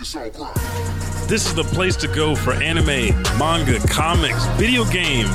[0.00, 5.28] This is the place to go for anime, manga, comics, video games,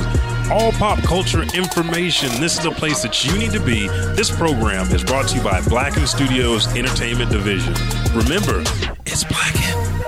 [0.50, 2.28] all pop culture information.
[2.40, 3.86] This is the place that you need to be.
[4.16, 7.74] This program is brought to you by Blacken Studios Entertainment Division.
[8.12, 8.64] Remember,
[9.06, 10.02] it's Blacken.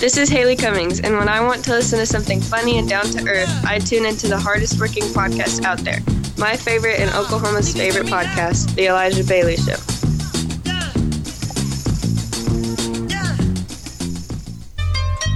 [0.00, 3.04] This is Haley Cummings, and when I want to listen to something funny and down
[3.04, 6.00] to earth, I tune into the hardest working podcast out there.
[6.44, 9.76] My favorite and Oklahoma's favorite podcast, The Elijah Bailey Show.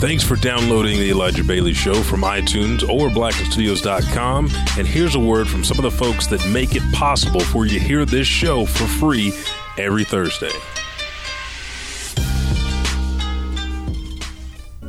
[0.03, 4.51] Thanks for downloading the Elijah Bailey Show from iTunes or blackenstudios.com.
[4.77, 7.79] And here's a word from some of the folks that make it possible for you
[7.79, 9.33] to hear this show for free
[9.79, 10.53] every Thursday.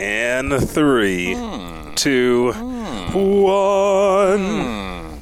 [0.00, 1.94] And three, hmm.
[1.94, 3.42] two, hmm.
[3.42, 4.38] one.
[4.38, 5.18] Hmm.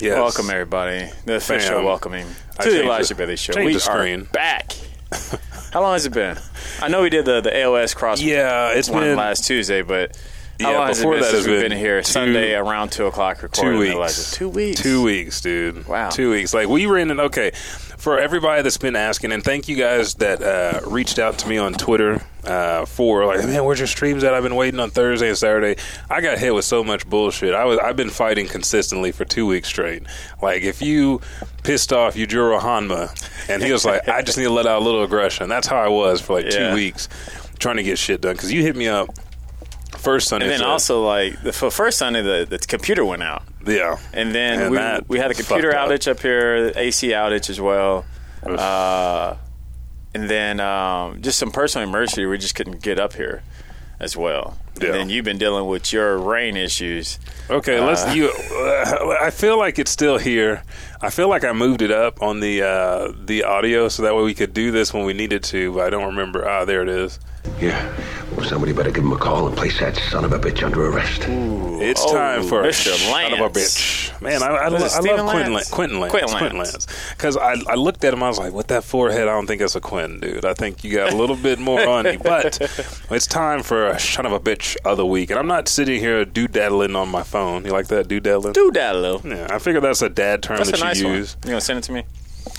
[0.00, 0.18] Yes.
[0.18, 1.10] Welcome everybody.
[1.24, 1.84] The official Bam.
[1.86, 2.26] welcoming
[2.60, 3.54] to the Elijah Bailey Show.
[3.56, 4.20] We the screen.
[4.20, 4.76] are back.
[5.72, 6.36] How long has it been?
[6.82, 10.14] I know we did the, the AOS cross Yeah, it's one been last Tuesday, but
[10.60, 12.92] how Yeah, long has it before that has we've been been here two- Sunday around
[12.92, 13.94] two o'clock recording two weeks.
[13.94, 14.32] Elijah?
[14.32, 14.80] Two weeks.
[14.82, 15.86] Two weeks, dude.
[15.88, 16.10] Wow.
[16.10, 16.54] Two weeks.
[16.54, 17.18] Like we were in.
[17.18, 17.50] Okay,
[17.98, 21.58] for everybody that's been asking, and thank you guys that uh, reached out to me
[21.58, 24.34] on Twitter uh, for like, man, where's your streams at?
[24.34, 25.80] I've been waiting on Thursday and Saturday.
[26.10, 27.54] I got hit with so much bullshit.
[27.54, 30.02] I was I've been fighting consistently for two weeks straight.
[30.42, 31.20] Like if you
[31.64, 33.10] pissed off Yujiro Hanma,
[33.48, 35.48] and he was like, I just need to let out a little aggression.
[35.48, 36.68] That's how I was for like Yeah.
[36.70, 37.08] two weeks
[37.58, 38.32] trying to get shit done.
[38.34, 39.08] Because you hit me up
[39.98, 43.42] first Sunday, And then also, like, the first Sunday, the, the computer went out.
[43.66, 45.90] yeah, And then we, we had a computer fucked up.
[45.90, 48.04] outage up here, AC outage as well.
[48.48, 48.58] Oof.
[48.58, 49.36] Uh,
[50.14, 53.42] and then um, just some personal emergency, we just couldn't get up here
[54.00, 54.58] as well.
[54.80, 54.86] Yeah.
[54.86, 57.18] And then you've been dealing with your rain issues.
[57.50, 58.04] Okay, let's.
[58.04, 60.62] Uh, You, uh, I feel like it's still here.
[61.00, 64.22] I feel like I moved it up on the uh, the audio so that way
[64.22, 65.72] we could do this when we needed to.
[65.74, 66.48] But I don't remember.
[66.48, 67.18] Ah, there it is.
[67.60, 67.92] Yeah.
[68.36, 70.86] Well, somebody better give him a call and place that son of a bitch under
[70.86, 71.22] arrest.
[71.28, 72.94] It's Oh, time for a Mr.
[72.94, 74.20] son of a bitch.
[74.22, 75.54] Man, I, I, Was lo- it I Stephen love Quentin Lance?
[75.54, 75.70] Lance.
[75.70, 76.10] Quentin Lance.
[76.12, 76.72] Quentin Quentin Lance.
[76.72, 77.10] Lance.
[77.16, 79.58] Because I, I looked at him, I was like, with that forehead, I don't think
[79.60, 80.44] that's a Quentin, dude.
[80.44, 82.18] I think you got a little bit more on you.
[82.20, 82.60] But
[83.10, 85.30] it's time for a son of a bitch of the week.
[85.30, 87.64] And I'm not sitting here doodaddling on my phone.
[87.64, 88.52] You like that, doodaddling?
[88.54, 91.14] Do that, Yeah, I figure that's a dad term That's that a nice you one.
[91.16, 91.36] use.
[91.44, 92.04] You gonna send it to me?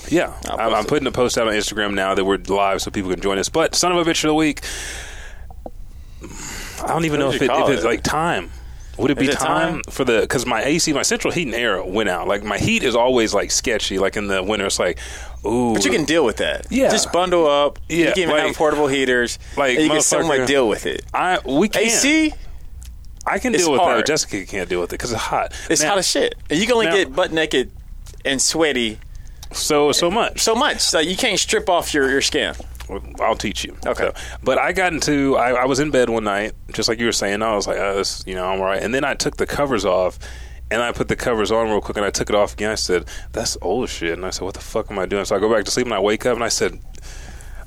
[0.08, 3.10] Yeah, I'm, I'm putting a post out on Instagram now that we're live so people
[3.10, 3.48] can join us.
[3.48, 4.60] But son of a bitch of the week,
[6.82, 7.86] I don't even What know if, it, if it's it?
[7.86, 8.50] like time.
[8.98, 9.82] Would it be it time, time?
[9.90, 12.28] for the because my AC, my central heat and air went out.
[12.28, 13.98] Like my heat is always like sketchy.
[13.98, 14.98] Like in the winter, it's like,
[15.46, 16.66] ooh, But you can deal with that.
[16.70, 16.90] Yeah.
[16.90, 17.78] Just bundle up.
[17.88, 19.38] Yeah, You can even like- have portable heaters.
[19.56, 21.04] like, you can somewhat deal with it.
[21.12, 22.32] I we can AC,
[23.26, 24.06] I can deal with that.
[24.06, 25.52] Jessica can't deal with it because it's hot.
[25.70, 26.34] it's Now- hot as shit.
[26.50, 27.70] And you can only now- get butt naked
[28.24, 28.98] and sweaty
[29.52, 30.40] so so much.
[30.40, 30.92] so much.
[30.92, 32.54] Like you can't strip off your, your skin.
[33.20, 33.74] I'll teach you.
[33.86, 34.04] Okay.
[34.04, 34.12] So,
[34.42, 37.12] but I got into, I, I was in bed one night, just like you were
[37.12, 37.40] saying.
[37.40, 38.82] I was like, oh, this, you know, I'm all right.
[38.82, 40.18] And then I took the covers off,
[40.74, 42.70] and I put the covers on real quick, and I took it off again.
[42.70, 44.12] I said, that's old shit.
[44.12, 45.24] And I said, what the fuck am I doing?
[45.24, 46.78] So I go back to sleep, and I wake up, and I said,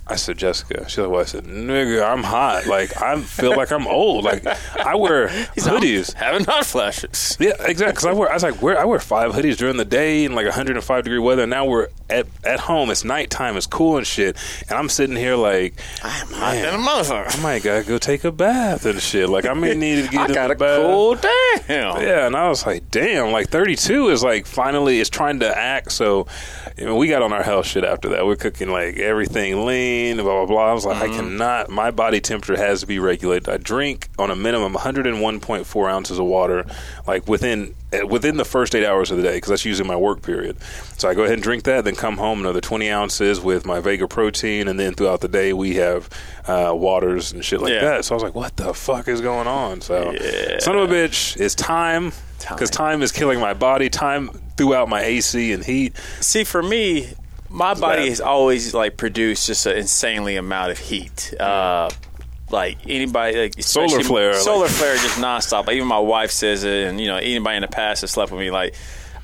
[0.10, 0.88] I said, Jessica.
[0.90, 1.22] She's like, what?
[1.22, 2.66] I said, nigga, I'm hot.
[2.68, 4.24] Like, I feel like I'm old.
[4.26, 4.46] Like,
[4.78, 6.14] I wear hoodies.
[6.14, 7.38] Having hot flashes.
[7.40, 7.88] Yeah, exactly.
[7.92, 10.46] Because I wear, I was like, I wear five hoodies during the day in like
[10.46, 11.44] 105 degree weather.
[11.44, 12.90] And now we're at at home.
[12.90, 13.58] It's nighttime.
[13.58, 14.38] It's cool and shit.
[14.70, 15.74] And I'm sitting here like,
[16.04, 16.64] I'm hot Man.
[16.64, 17.38] than a motherfucker.
[17.40, 19.28] I might gotta go take a bath and shit.
[19.30, 20.82] Like I may need to get I got a bath.
[20.82, 22.02] cool damn.
[22.02, 25.92] Yeah, and I was like, damn, like 32 is like finally it's trying to act.
[25.92, 26.28] So
[26.78, 28.26] you know, we got on our health shit after that.
[28.26, 30.70] We're cooking like everything lean, blah blah blah.
[30.70, 31.70] I was like, I cannot.
[31.70, 33.50] My body temperature has to be regulated.
[33.50, 36.66] I drink on a minimum 101.4 ounces of water,
[37.06, 39.96] like within eh, within the first eight hours of the day, because that's usually my
[39.96, 40.58] work period.
[40.98, 43.80] So I go ahead and drink that, then come home another 20 ounces with my
[43.80, 46.10] Vega protein, and then throughout the day we have
[46.48, 47.82] uh, waters and shit like Yeah.
[47.82, 48.06] that.
[48.06, 49.82] So I was like, what the fuck is going on?
[49.82, 50.60] So Yeah.
[50.60, 52.12] son of a bitch, it's time
[52.50, 53.90] because time is killing my body.
[53.90, 55.96] Time throughout my AC and heat.
[56.20, 57.10] See, for me,
[57.50, 61.34] my body has always like produced just an insanely amount of heat.
[61.40, 61.90] Uh,
[62.50, 65.68] like anybody, like Solar flare, solar like- flare, just nonstop.
[65.68, 68.32] Like, even my wife says it, and you know anybody in the past that slept
[68.32, 68.74] with me, like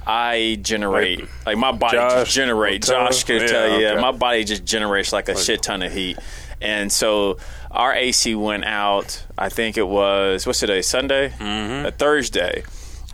[0.05, 2.85] I generate Like- like, my body Josh just generate.
[2.87, 3.05] will tell?
[3.07, 5.93] Josh could Yeah, tell you, yeah, my body just generates like a shit ton of
[5.93, 6.17] heat,
[6.61, 7.37] and so
[7.71, 9.23] our AC went out.
[9.37, 10.81] I think it was what's today?
[10.81, 11.95] Sunday, mm-hmm.
[11.97, 12.63] Thursday.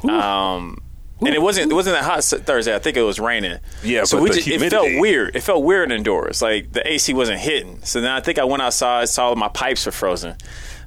[0.07, 0.79] Um,
[1.21, 2.75] and it wasn't it wasn't that hot Thursday.
[2.75, 3.59] I think it was raining.
[3.83, 5.35] Yeah, so but we just, it felt weird.
[5.35, 6.41] It felt weird indoors.
[6.41, 7.79] Like the AC wasn't hitting.
[7.83, 10.35] So then I think I went outside, saw my pipes were frozen.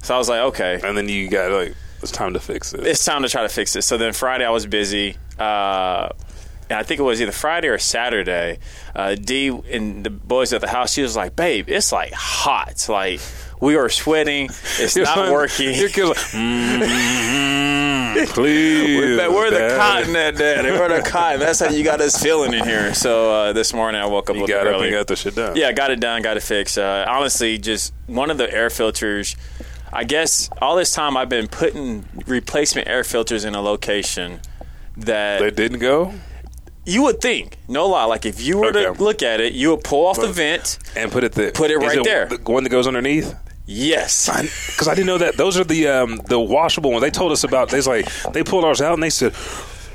[0.03, 2.85] So I was like, okay, And then you got like, it's time to fix it.
[2.87, 3.83] it's time to try to fix it.
[3.83, 5.17] So then Friday I was busy.
[5.39, 6.09] Uh,
[6.69, 8.59] and I think it was either Friday or Saturday.
[8.97, 12.87] Uh, D and the boys at the house, she was like, "Babe, it's like hot.
[12.89, 13.21] Like
[13.63, 14.51] we are sweating.
[14.79, 15.73] It's Your not working.
[15.73, 19.17] Your kid's like, mm, please.
[19.17, 20.35] But where the Dad." cotton at?
[20.37, 21.41] Where the cotton?
[21.41, 22.93] That's how you got us feeling in here.
[22.93, 24.89] So uh, this morning I woke up You got up early.
[24.89, 25.57] and got the shit done.
[25.57, 26.77] Yeah, got it done, got it fixed.
[26.77, 29.37] Uh, honestly, just one of the air filters.
[29.93, 34.41] I guess all this time I've been putting replacement air filters in a location
[34.97, 36.13] that They didn't go
[36.85, 38.87] you would think, no lie, like if you were Okay.
[38.87, 40.81] to look at it, you would pull off the vent.
[40.97, 41.53] and put it there.
[41.53, 42.27] Put it right there.
[42.27, 43.37] The one that goes underneath.
[43.67, 44.29] Yes.
[44.73, 47.03] Because I didn't know that those are the um, the washable ones.
[47.03, 47.69] They told us about.
[47.71, 49.35] They like they pulled ours out and they said,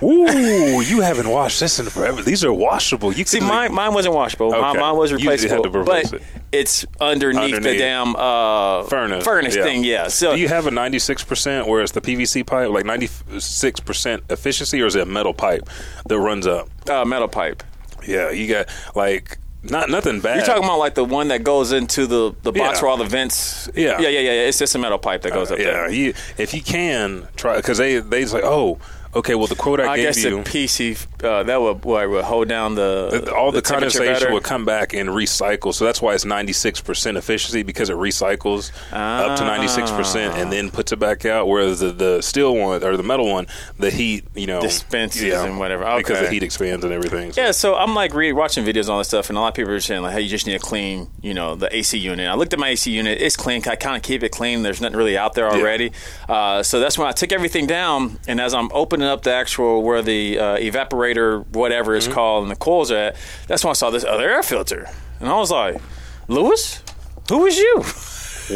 [0.02, 2.22] "Ooh, you haven't washed this in forever.
[2.22, 3.12] These are washable.
[3.14, 4.52] You See, can mine, mine wasn't washable.
[4.52, 4.80] Mine, Okay.
[4.80, 5.64] mine was You had replaceable.
[5.64, 6.28] to replace but it.
[6.52, 9.64] it's underneath, the damn uh, furnace furnace Yeah.
[9.64, 9.84] thing.
[9.84, 10.08] Yeah.
[10.08, 13.10] So do you have a ninety six percent, whereas the PVC pipe like ninety
[13.40, 15.70] six percent efficiency, or is it a metal pipe
[16.08, 16.70] that runs up?
[16.90, 17.64] uh, metal pipe.
[18.08, 19.38] Yeah, you got like
[19.70, 20.38] not nothing bad.
[20.38, 22.82] You're talking about like the one that goes into the, the box Yeah.
[22.82, 23.70] where all the vents.
[23.76, 24.00] Yeah.
[24.00, 24.32] Yeah, yeah, yeah.
[24.32, 24.48] yeah.
[24.48, 25.92] It's just a metal pipe that goes uh, up yeah, there.
[25.92, 28.80] you, if you can try because they they like oh
[29.18, 32.10] okay well the quote I, I gave guess you the PC uh, that would, what,
[32.10, 35.74] would hold down the, the- all the, temperature condensation will come back and recycle.
[35.74, 40.92] So that's why it's 96% efficiency because it recycles up to 96% and then puts
[40.92, 41.48] it back out.
[41.48, 43.48] Whereas the, the steel one or the metal one,
[43.80, 45.84] the heat, you know, Dispenses and whatever.
[45.98, 47.32] Because the heat expands and everything.
[47.34, 49.50] So- Yeah, so I'm like read, watching videos and all this stuff, and a lot
[49.50, 51.98] of people are saying like, "Hey, you just need to clean, you know, the AC
[51.98, 53.62] unit." I looked at my AC unit; it's clean.
[53.68, 54.62] I kind of keep it clean.
[54.64, 55.92] There's nothing really out there already.
[56.30, 59.82] Uh, so that's when I took everything down, and as I'm opening up the actual
[59.84, 62.14] where the uh, evaporator, whatever Mm-hmm.
[62.14, 63.16] called, and the coils are at,
[63.48, 64.90] that's when I saw this other air filter,
[65.20, 65.82] and I was like,
[66.28, 66.84] "Lewis,
[67.30, 67.84] who is you?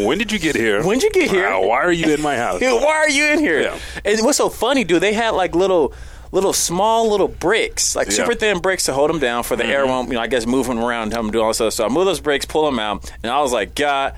[0.05, 0.83] When did you get here?
[0.85, 1.49] When did you get here?
[1.49, 2.59] Wow, why are you in my house?
[2.59, 3.79] Dude, why are you in here?" Yeah.
[4.05, 5.01] And what's so funny, dude?
[5.01, 5.93] They had like little.
[6.33, 8.13] Little small little bricks, like Yeah.
[8.13, 10.45] super thin bricks to hold them down for the air won't, you know, I guess
[10.45, 11.73] move them around and help them do all this stuff.
[11.73, 14.15] So I move those bricks, pull them out, and I was like, God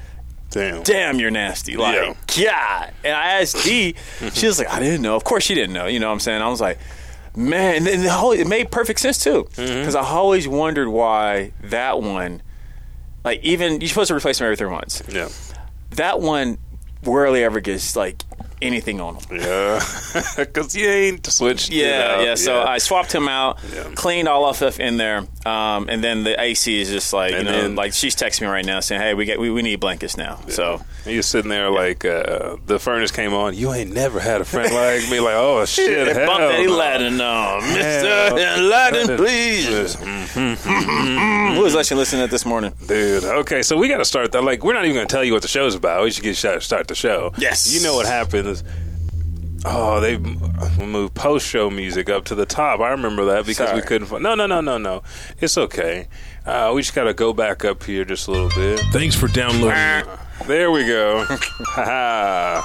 [0.53, 0.83] Damn.
[0.83, 1.75] damn, you're nasty.
[1.75, 2.93] Like, God.
[3.03, 3.95] And I asked Dee,
[4.33, 5.15] she was like, I didn't know.
[5.15, 5.87] Of course she didn't know.
[5.87, 6.41] You know what I'm saying?
[6.41, 6.77] I was like,
[7.35, 9.45] man, and the whole, it made perfect sense too.
[9.53, 9.79] Mm-hmm.
[9.79, 12.41] Because I always wondered why that one,
[13.23, 15.01] like, even, you're supposed to replace them every three months.
[15.09, 15.29] Yeah.
[15.91, 16.57] That one
[17.03, 18.23] rarely ever gets, like,
[18.63, 19.23] anything on them.
[19.39, 19.79] Yeah.
[20.37, 21.69] Because you ain't switched.
[21.69, 22.35] it Yeah, yeah.
[22.35, 23.83] So I swapped him out, Yeah.
[23.95, 27.45] cleaned all of stuff in there, um, and then the AC is just like And
[27.47, 29.61] you know, then- like she's texting me right now saying, "Hey, we get we, we
[29.61, 33.55] need blankets now." So And you're sitting there like uh, the furnace came on.
[33.55, 35.19] You ain't never had a friend like me.
[35.19, 36.75] Like, oh shit, hell bump that no.
[36.75, 37.61] Aladdin on.
[37.73, 39.95] Mister Aladdin, please.
[39.97, 41.55] Mm-hmm.
[41.55, 42.73] Who was actually listening to this morning?
[42.87, 44.43] Dude, okay, so we got to start that.
[44.43, 46.03] Like, we're not even going to tell you what the show's about.
[46.03, 47.33] We should get start, start the show.
[47.37, 47.73] Yes.
[47.73, 48.05] you know what
[49.65, 52.81] Oh, they moved post show music up to the top.
[52.81, 54.07] I remember that because we couldn't.
[54.07, 55.03] Find, no, no, no, no, no.
[55.39, 56.09] It's okay.
[56.45, 58.79] Uh, we just got to go back up here just a little bit.
[58.91, 60.05] Thanks for downloading.
[60.47, 61.25] There we go.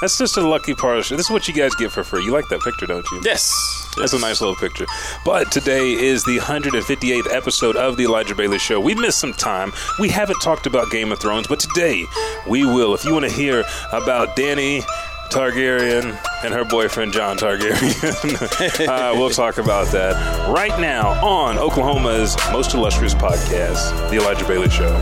[0.00, 1.16] That's just a lucky part of the show.
[1.16, 2.24] This is what you guys get for free.
[2.24, 3.20] You like that picture, don't you?
[3.22, 3.52] Yes,
[3.98, 4.86] That's a nice little picture.
[5.26, 8.80] But today is the 158th episode of the Elijah Bailey Show.
[8.80, 9.72] We missed some time.
[9.98, 12.06] We haven't talked about Game of Thrones, but today
[12.48, 12.94] we will.
[12.94, 13.62] If you want to hear
[13.92, 14.82] about Danny
[15.30, 20.14] Targaryen and her boyfriend Jon Targaryen, uh, we'll talk about that
[20.48, 24.94] right now on Oklahoma's most illustrious podcast, the Elijah Bailey Show.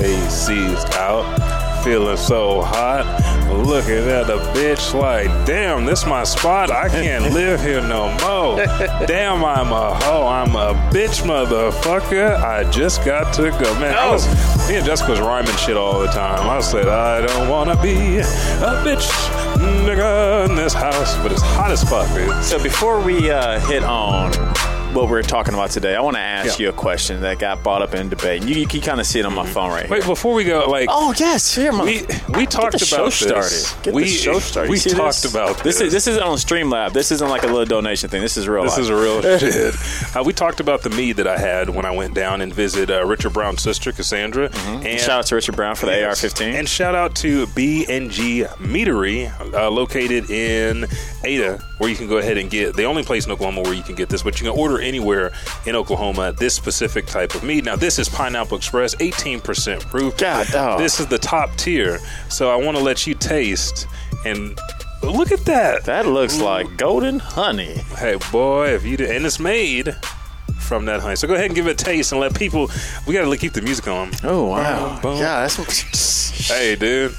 [0.00, 1.82] AC's out.
[1.82, 3.04] Feeling so hot.
[3.48, 4.26] Looking at that.
[4.26, 6.70] the bitch like, damn, this my spot.
[6.70, 8.56] I can't live here no more.
[9.06, 10.26] Damn, I'm a hoe.
[10.26, 12.36] I'm a bitch motherfucker.
[12.36, 13.78] I just got to go.
[13.80, 14.26] Man, I was,
[14.68, 16.48] me and Jessica was rhyming shit all the time.
[16.48, 18.24] I said, I don't want to be a
[18.84, 19.08] bitch
[19.56, 21.16] nigga in this house.
[21.22, 22.44] But it's hot as fuck, dude.
[22.44, 24.32] So before we uh, hit on
[24.94, 26.64] what we're talking about today, I want to ask Yeah.
[26.64, 28.42] you a question that got brought up in debate.
[28.42, 30.08] You, you can kind of see it on my phone right Wait, here.
[30.12, 32.00] before we go, like, Oh yes, here, my, we
[32.34, 33.66] we talked Get the about show this.
[33.66, 33.82] started.
[33.84, 34.70] Get we the show started.
[34.70, 35.30] We talked this?
[35.32, 35.80] about this.
[35.80, 36.92] Is this isn't on Streamlab.
[36.94, 38.22] This isn't like a little donation thing.
[38.22, 38.62] This is real.
[38.64, 38.80] This life.
[38.80, 39.74] is a real shit.
[40.16, 42.90] Uh, we talked about the mead that I had when I went down and visited
[42.90, 44.46] uh, Richard Brown's sister, Cassandra.
[44.46, 44.54] And
[44.88, 44.96] Mm-hmm.
[44.98, 46.24] Shout out to Richard Brown for the Yes.
[46.24, 46.54] AR-15.
[46.54, 50.86] And shout out to B&G Meadery, uh, located in
[51.24, 53.82] Ada, where you can go ahead and get the only place in Oklahoma where you
[53.82, 55.32] can get this, but you can order anywhere
[55.66, 57.64] in Oklahoma this specific type of mead.
[57.64, 60.16] Now, this is Pineapple Express, 18% proof.
[60.16, 60.78] God, dog.
[60.78, 61.98] This is the top tier.
[62.28, 63.86] So I want to let you taste
[64.24, 64.58] and
[65.02, 65.84] look at that.
[65.84, 67.74] That looks like golden honey.
[67.96, 69.94] Hey, boy, if you did, and it's made
[70.58, 71.16] from that honey.
[71.16, 72.70] So go ahead and give it a taste and let people.
[73.06, 74.10] We got to keep the music on.
[74.22, 75.00] Oh wow!
[75.00, 75.18] Boom.
[75.18, 77.14] Yeah, that's Hey, dude.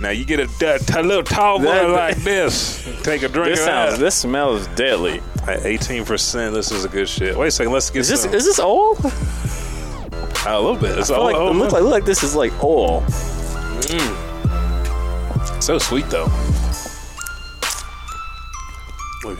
[0.00, 0.48] Now you get a,
[0.96, 2.82] a, a little tall boy That- like this.
[3.02, 3.92] Take a drink this sounds.
[3.92, 4.00] that.
[4.00, 5.20] This smells deadly.
[5.46, 6.54] At eighteen percent.
[6.54, 7.36] This is a good shit.
[7.36, 7.72] Wait a second.
[7.72, 8.32] Let's get Is this some.
[8.34, 8.96] is this oil?
[10.46, 10.98] a little bit.
[10.98, 11.58] It's I like, it over.
[11.58, 13.02] look like look like this is like oil.
[15.60, 16.28] so sweet though.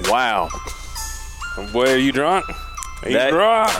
[0.09, 0.49] Wow,
[1.73, 2.45] Boy, are you drunk?
[3.03, 3.73] Are you That- drunk?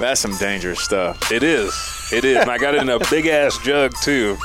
[0.00, 1.30] that's some dangerous stuff.
[1.30, 1.72] It is.
[2.12, 2.38] It is.
[2.38, 4.36] and I got it in a big ass jug too.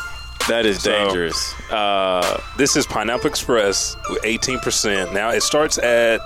[0.48, 1.53] That is So- dangerous.
[1.71, 5.12] Uh, This is Pineapple Express with 18%.
[5.13, 6.21] Now it starts at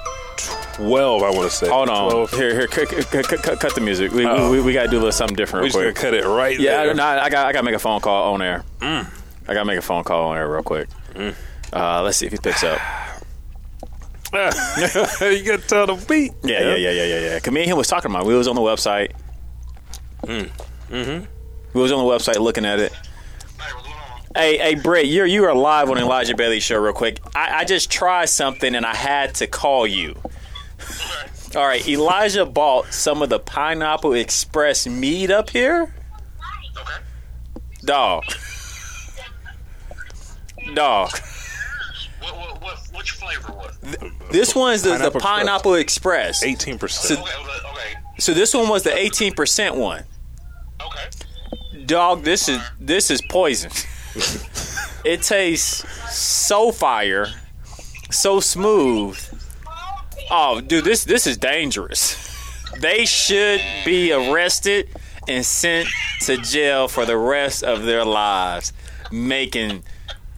[0.74, 1.70] 12, I want to say.
[1.70, 2.10] hold on.
[2.12, 2.32] 12.
[2.32, 4.12] Here, here, cut, cut, cut, cut- the music.
[4.12, 4.52] We, Oh.
[4.52, 5.96] we, we got to do a little something different We're just quick.
[5.96, 6.94] cut it right Yeah, there.
[6.96, 8.64] no, I got I got to make a phone call on air.
[8.82, 9.06] I
[9.48, 10.88] got to make a phone call on air real quick.
[11.72, 12.80] Uh, let's see if he picks up.
[14.34, 14.40] you
[15.44, 16.32] got to tell the beat.
[16.44, 17.40] Yeah, yeah, yeah, yeah, yeah, yeah.
[17.40, 18.24] Cause me and him was talking about.
[18.24, 18.28] it.
[18.28, 19.12] We was on the website.
[20.24, 20.50] Mm.
[20.90, 21.26] Mm-hmm.
[21.74, 22.94] We was on the website looking at it.
[24.36, 26.80] Hey, hey, Brett, you're you are live on Elijah Bailey show.
[26.80, 30.16] Real quick, I, I just tried something and I had to call you.
[31.56, 35.94] All right, Elijah bought some of the Pineapple Express meat up here.
[36.80, 36.94] Okay.
[37.86, 38.24] Dog.
[40.74, 41.12] Dog.
[42.22, 44.00] What, what, what, which flavor was it?
[44.32, 46.44] This one's the Pineapple the Pineapple Express.
[46.44, 46.90] 18%.
[46.90, 47.94] So- Okay, okay, okay.
[48.18, 50.04] So this one was the 18% one.
[50.82, 51.86] okay.
[51.86, 53.72] Dog, this is this is poison.
[55.06, 55.84] it tastes
[56.16, 57.28] so fire,
[58.10, 59.20] so smooth.
[60.36, 62.18] Oh, dude, this this is dangerous.
[62.80, 64.90] They should be arrested
[65.28, 65.88] and sent
[66.22, 68.74] to jail for the rest of their lives,
[69.12, 69.84] making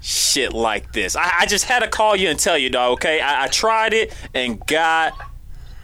[0.01, 1.15] shit like this.
[1.15, 2.93] I, I just had to call you and tell you, dog.
[2.95, 5.13] Okay, I, I tried it, and god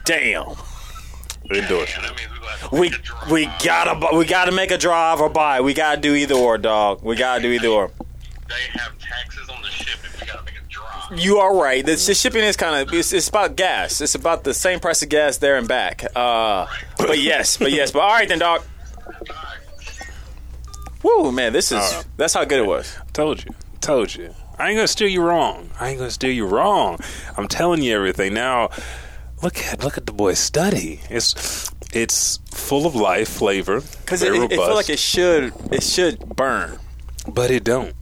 [0.04, 0.44] damn.
[1.50, 1.96] Endorse.
[1.96, 3.30] And I mean, we gonna have to We make a drive.
[3.30, 5.62] we gotta we gotta make a drive or buy.
[5.62, 7.02] We gotta do either or, dog.
[7.02, 7.90] We gotta do either or.
[8.46, 11.01] They have taxes on the ship if we gotta make a drive.
[11.14, 11.84] You are right.
[11.84, 14.00] The, the shipping is kind of it's, it's about gas.
[14.00, 16.04] It's about the same price of gas there and back.
[16.16, 16.66] Uh,
[16.98, 18.62] but yes, but yes, but all right then, dog.
[21.02, 22.04] Woo, man, this is right.
[22.16, 22.96] that's how good it was.
[23.12, 23.50] Told you.
[23.80, 24.32] Told you.
[24.58, 25.70] I ain't gonna steer you wrong.
[25.80, 27.00] I ain't gonna steer you wrong.
[27.36, 28.34] I'm telling you everything.
[28.34, 28.70] Now,
[29.42, 31.00] look at look at the boy study.
[31.10, 35.82] It's it's full of life, flavor, Because it, it, it feel like it should it
[35.82, 36.78] should burn.
[37.26, 37.94] but it don't.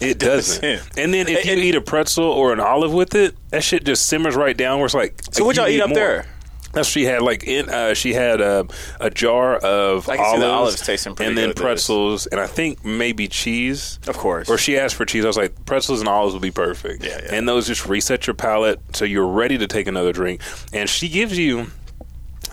[0.00, 0.62] It doesn't.
[0.96, 3.84] And then if you it- eat a pretzel or an olive with it, that shit
[3.84, 4.78] just simmers right down.
[4.78, 5.94] Where it's like, So what y'all eat up more.
[5.96, 6.26] there?
[6.72, 8.64] That's she had like in uh, she had a,
[9.00, 11.56] a jar of I can see olives, the olives tasting pretty and then good with
[11.56, 11.62] this.
[11.64, 13.98] pretzels, and I think maybe cheese.
[14.06, 14.48] Of course.
[14.48, 15.24] Or she asked for cheese.
[15.24, 17.02] I was like, pretzels and olives would be perfect.
[17.04, 17.34] Yeah, yeah.
[17.34, 20.42] And those just reset your palate so you're ready to take another drink.
[20.72, 21.72] And she gives you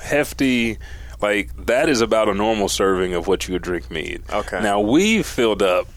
[0.01, 0.77] hefty,
[1.21, 4.23] like that is about a normal serving of what you would drink mead.
[4.31, 4.61] Okay.
[4.61, 5.87] Now we filled up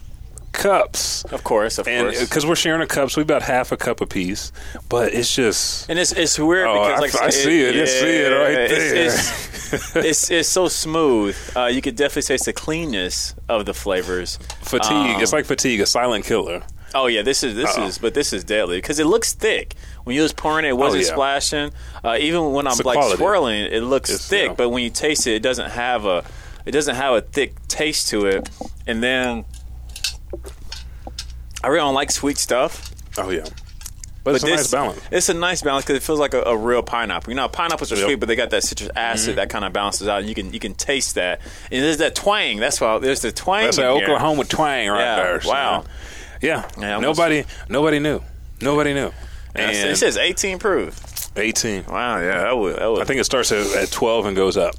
[0.61, 1.25] cups.
[1.33, 2.21] Of course, of And course.
[2.23, 4.53] because we're sharing a cup, so we about half a cup apiece.
[4.89, 7.75] But it's just And it's it's weird Oh, because I- like I see it.
[7.77, 11.37] I see it right it's- It's, it's, it's so smooth.
[11.57, 14.39] Uh, you could definitely taste the cleanness of the flavors.
[14.63, 14.91] fatigue.
[15.17, 16.63] Um, it's like fatigue, a silent killer.
[16.93, 17.87] Oh yeah, this is this Uh-oh.
[17.87, 19.75] is but this is deadly because it looks thick.
[20.05, 21.13] When you was pouring it, it wasn't Oh, yeah.
[21.15, 21.71] splashing.
[22.05, 23.17] Uh, even when I'm like quality.
[23.17, 24.49] swirling, it, it looks It's, thick.
[24.49, 24.55] yeah.
[24.55, 26.25] But when you taste it, it doesn't have a
[26.67, 28.51] it doesn't have a thick taste to it.
[28.89, 29.45] And then
[31.63, 32.91] I really don't like sweet stuff.
[33.19, 33.45] Oh yeah,
[34.25, 35.01] but, it's a nice balance.
[35.11, 37.31] It's a nice balance because it feels like a, a real pineapple.
[37.31, 38.05] You know, pineapples are Yep.
[38.05, 39.37] sweet, but they got that citrus acid mm-hmm.
[39.37, 40.25] that kind of balances out.
[40.25, 41.41] You can you can taste that,
[41.71, 42.59] and there's that twang.
[42.59, 43.65] That's why there's the twang.
[43.65, 44.05] That's that here.
[44.05, 45.41] Oklahoma twang right Yeah, there.
[45.41, 45.51] son.
[45.53, 45.85] wow.
[46.41, 46.69] Yeah.
[46.79, 48.23] Yeah, nobody, nobody knew.
[48.63, 49.13] Nobody knew.
[49.55, 50.99] And And it says 18 proof.
[51.37, 51.85] 18.
[51.87, 52.77] Wow, yeah, that would.
[52.77, 54.75] That would I think it starts at, at 12 and goes up.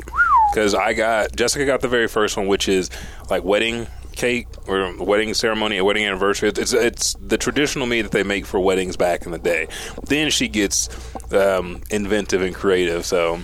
[0.52, 2.90] Because I got Jessica got the very first one, which is
[3.30, 6.50] like wedding cake or wedding ceremony, a wedding anniversary.
[6.50, 9.68] It's, it's it's the traditional meat that they make for weddings back in the day.
[10.04, 10.90] Then she gets
[11.34, 13.06] um, inventive and creative.
[13.06, 13.40] So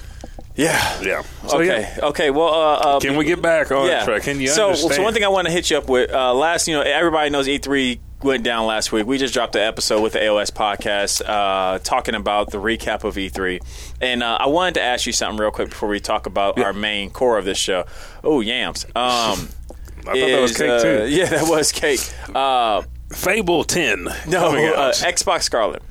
[0.58, 1.02] yeah.
[1.02, 1.22] yeah.
[1.48, 1.82] So, okay.
[1.98, 2.06] yeah.
[2.08, 2.30] Okay.
[2.32, 4.04] Well, uh, uh, Can we get back on yeah.
[4.04, 4.24] track?
[4.24, 4.94] Can you so, understand?
[4.96, 7.30] so one thing I want to hit you up with uh, last, you know, everybody
[7.30, 9.06] knows E3 went down last week.
[9.06, 13.16] We just dropped an episode with the AOS podcast uh, talking about the recap of
[13.16, 13.62] E3,
[14.02, 16.74] and uh, I wanted to ask you something real quick before we talk about our
[16.74, 17.86] main core of this show.
[18.24, 18.86] Oh, yams.
[18.96, 19.50] Um,
[20.08, 21.08] I thought that was cake uh, too.
[21.08, 22.02] Yeah, that was cake.
[22.34, 24.04] Uh, Fable 10.
[24.04, 24.12] no,
[24.50, 24.94] coming uh, out.
[24.96, 25.82] Xbox Scarlett.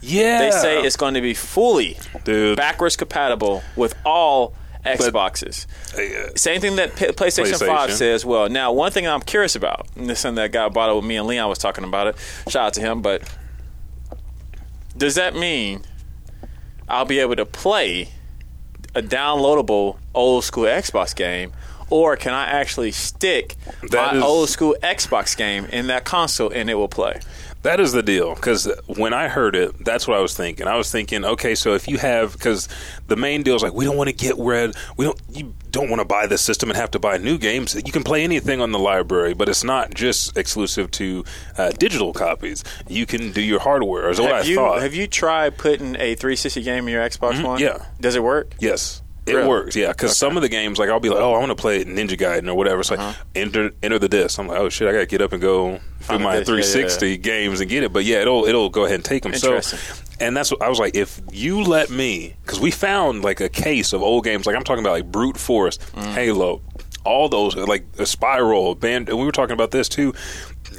[0.00, 0.40] Yeah.
[0.40, 2.56] They say it's going to be fully Dude.
[2.56, 5.66] backwards compatible with all Xboxes.
[6.38, 8.24] Same thing that P- PlayStation, 5 says.
[8.24, 10.96] Well, now one thing I'm curious about, and this is something that got brought up
[10.96, 12.16] with me and Leon was talking about it.
[12.48, 13.22] Shout out to him, but
[14.96, 15.82] does that mean
[16.88, 18.10] I'll be able to play
[18.94, 21.52] a downloadable old school Xbox game?
[21.90, 23.56] Or can I actually stick
[23.90, 27.20] That my is- old school Xbox game in that console and it will play?
[27.62, 28.36] That is the deal.
[28.36, 30.68] Because when I heard it, that's what I was thinking.
[30.68, 32.68] I was thinking, okay, so if you have, because
[33.08, 35.90] the main deal is like, we don't want to get red, we don't, you don't
[35.90, 37.74] want to buy this system and have to buy new games.
[37.74, 41.24] You can play anything on the library, but it's not just exclusive to
[41.56, 42.62] uh, digital copies.
[42.86, 44.08] You can do your hardware.
[44.08, 44.80] Is what I you thought.
[44.80, 47.60] have you tried putting a 360 game in your Xbox One?
[47.60, 47.84] yeah.
[48.00, 48.54] Does it work?
[48.60, 49.02] Yes.
[49.28, 49.48] It Really?
[49.48, 49.88] works, yeah.
[49.88, 52.18] Because some of the games, like I'll be like, "Oh, I want to play Ninja
[52.18, 53.12] Gaiden or whatever." It's like Uh-huh.
[53.34, 54.38] enter enter the disc.
[54.38, 56.54] I'm like, "Oh shit, I got to get up and go through my disc, yeah,
[56.54, 59.34] yeah, 360 games and get it." But yeah, it'll it'll go ahead and take them.
[59.34, 59.60] So,
[60.20, 63.48] and that's what I was like, if you let me, because we found like a
[63.48, 66.12] case of old games, like I'm talking about like Brute Force, Mm.
[66.14, 66.60] Halo,
[67.04, 69.08] all those like a Spiral, Band.
[69.08, 70.12] And we were talking about this too.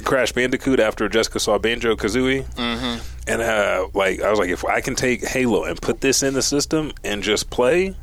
[0.04, 3.02] Crash Bandicoot after Jessica saw Banjo Kazooie, mm-hmm.
[3.26, 6.32] and uh, like I was like, if I can take Halo and put this in
[6.32, 7.94] the system and just play,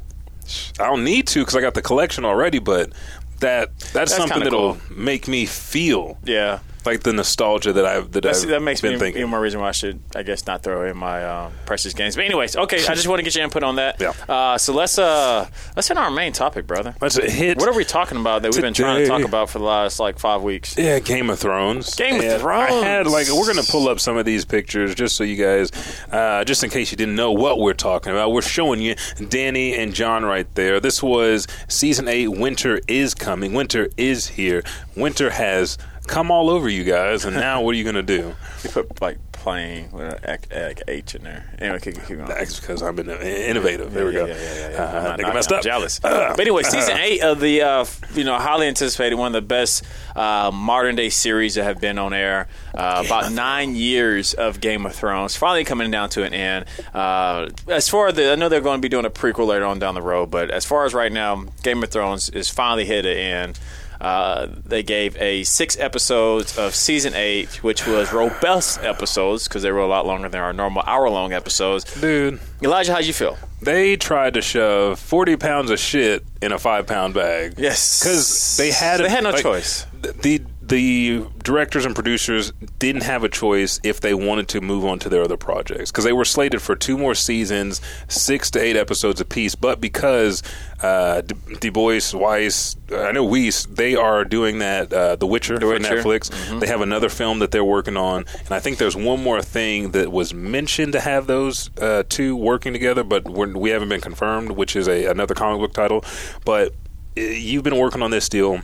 [0.80, 2.60] I don't need to because I got the collection already.
[2.60, 2.92] But
[3.40, 4.98] that that's, something that'll cool.
[4.98, 6.60] make me feel Yeah.
[6.88, 9.20] Like the nostalgia that I've that That's, I've that makes been me thinking.
[9.20, 12.16] even more reason why I should, I guess, not throw in my uh, precious games.
[12.16, 14.00] But anyways, okay, I just want to get your input on that.
[14.00, 14.14] Yeah.
[14.30, 16.96] Uh, so let's uh, let's hit our main topic, brother.
[17.02, 17.58] Let's hit.
[17.58, 20.00] What are we talking about that we've been trying to talk about for the last
[20.00, 20.78] like five weeks?
[20.78, 21.94] Yeah, Game of Thrones.
[21.96, 22.72] Game of Thrones.
[22.72, 25.72] I had like we're gonna pull up some of these pictures just so you guys,
[26.10, 28.32] uh, just in case you didn't know what we're talking about.
[28.32, 28.96] We're showing you
[29.28, 30.80] Danny and Jon right there.
[30.80, 32.30] This was season eight.
[32.30, 33.54] Winter is coming.
[33.54, 34.64] Winter is here.
[34.96, 35.78] Winter has
[36.08, 38.36] come all over you guys, and now what are you gonna do?
[38.64, 41.46] You put like playing with an ec- ec- H in there.
[41.60, 42.26] Anyway, keep, keep going.
[42.26, 43.94] That's because I'm in- innovative.
[43.94, 44.26] There we go.
[44.26, 44.84] yeah, yeah, yeah, yeah.
[44.84, 45.64] Uh, I'm not- nigga not- messed I'm up.
[45.64, 46.04] jealous.
[46.04, 47.86] Uh, but anyway, season eight of the uh,
[48.16, 49.84] you know highly anticipated one of the best
[50.16, 52.48] uh, modern day series that have been on air.
[52.74, 56.66] Uh, about nine years of Game of Thrones finally coming down to an end.
[56.96, 59.66] Uh, as far as the, I know they're going to be doing a prequel later
[59.66, 62.86] on down the road, but as far as right now, Game of Thrones is finally
[62.86, 63.60] hit an end.
[64.00, 69.72] Uh, they gave a six episodes of season eight, which was robust episodes because they
[69.72, 71.84] were a lot longer than our normal hour long episodes.
[72.00, 72.40] dude.
[72.62, 73.38] Elijah, how'd you feel?
[73.62, 77.56] They tried to shove forty pounds of shit in a five pound bag.
[77.58, 79.86] Yes, because they had They had no like, choice.
[80.02, 85.00] The the directors and producers didn't have a choice if they wanted to move on
[85.00, 88.76] to their other projects because they were slated for two more seasons, six to eight
[88.76, 89.56] episodes apiece.
[89.56, 90.44] But because
[90.82, 95.68] uh, Du Bois, Weiss, I know Weiss, they are doing that uh, The Witcher for
[95.68, 95.96] Witcher.
[96.04, 96.60] Netflix.
[96.60, 99.92] They have another film that they're working on, and I think there's one more thing
[99.92, 104.02] that was mentioned to have those uh, two working together, but we're, we haven't been
[104.02, 106.04] confirmed, which is a another comic book title.
[106.46, 106.74] But
[107.18, 108.62] uh, you've been working on this deal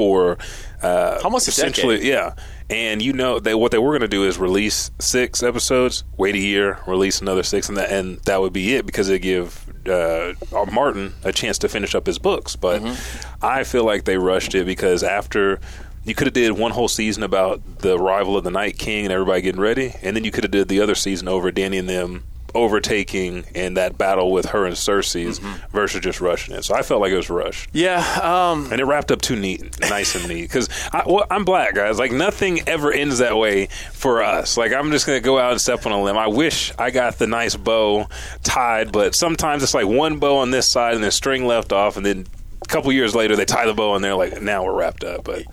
[0.00, 0.38] for
[0.82, 2.10] uh, Almost essentially, decade.
[2.10, 2.32] yeah.
[2.70, 6.34] And you know they what they were going to do is release six episodes, wait
[6.34, 9.66] a year, release another six, and that and that would be it because they give
[9.86, 10.32] uh,
[10.72, 12.56] Martin a chance to finish up his books.
[12.56, 13.44] But Mm-hmm.
[13.44, 15.60] I feel like they rushed it because after.
[16.02, 19.12] You could have did one whole season about the arrival of the Night King and
[19.12, 21.86] everybody getting ready, and then you could have did the other season over Danny and
[21.90, 25.70] them overtaking and that battle with her and Cersei's Mm-hmm.
[25.76, 26.64] versus just rushing it.
[26.64, 29.78] So I felt like it was rushed Yeah, um, and it wrapped up too neat,
[29.80, 30.42] nice and neat.
[30.42, 30.68] Because
[31.06, 31.98] well, I'm black, guys.
[31.98, 34.56] Like nothing ever ends that way for us.
[34.56, 36.18] Like I'm just gonna go out and step on a limb.
[36.18, 38.06] I wish I got the nice bow
[38.42, 41.96] tied, but sometimes it's like one bow on this side and then string left off,
[41.96, 42.26] and then
[42.62, 45.24] a couple years later they tie the bow and they're like, now we're wrapped up.
[45.24, 45.44] But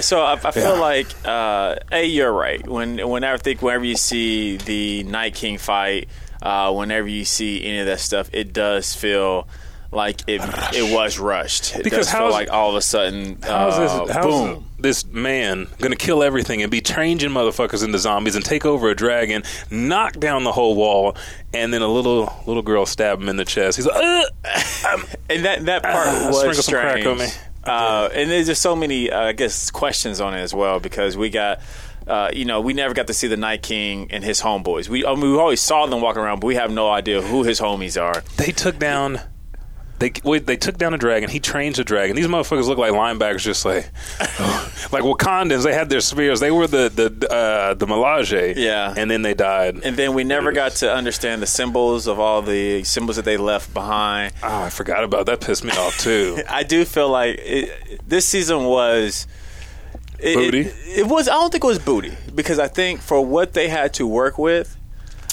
[0.00, 0.80] so I, I feel Yeah.
[0.80, 2.66] like uh, a you're right.
[2.66, 6.08] When whenever I think whenever you see the Night King fight,
[6.42, 9.46] uh, whenever you see any of that stuff, it does feel
[9.92, 10.40] like it
[10.72, 11.74] it was rushed.
[11.74, 14.16] It Because does feel like all of a sudden, uh, this?
[14.24, 14.64] Boom.
[14.78, 18.94] this man gonna kill everything and be changing motherfuckers into zombies and take over a
[18.94, 21.16] dragon, knock down the whole wall,
[21.52, 23.76] and then a little little girl stab him in the chest.
[23.76, 25.06] He's like, Ugh!
[25.28, 27.04] And that that part Ah, was sprinkle some strange.
[27.04, 27.26] crack on me.
[27.64, 31.16] Uh, and there's just so many, uh, I guess, questions on it as well because
[31.16, 31.60] we got.
[32.06, 34.88] Uh, you know, we never got to see the Night King and his homeboys.
[34.88, 37.44] We, I mean, we always saw them walking around, but we have no idea who
[37.44, 38.22] his homies are.
[38.36, 39.20] they took down
[40.00, 40.08] they
[40.38, 41.28] they took down a dragon.
[41.28, 42.16] He trains a dragon.
[42.16, 43.84] These motherfuckers look like linebackers, just like
[44.92, 45.62] like Wakandans.
[45.62, 46.40] They had their spears.
[46.40, 48.56] They were the the uh, the Melage.
[48.56, 48.94] Yeah.
[48.96, 49.80] and then they died.
[49.84, 53.36] And then we never got to understand the symbols of all the symbols that they
[53.36, 54.32] left behind.
[54.42, 55.42] oh, I forgot about that.
[55.42, 56.42] Pissed me off too.
[56.48, 59.26] I do feel like it, this season was
[60.22, 60.60] it, Booty?
[60.60, 61.28] It, it was.
[61.28, 64.38] I don't think it was booty because I think for what they had to work
[64.38, 64.76] with,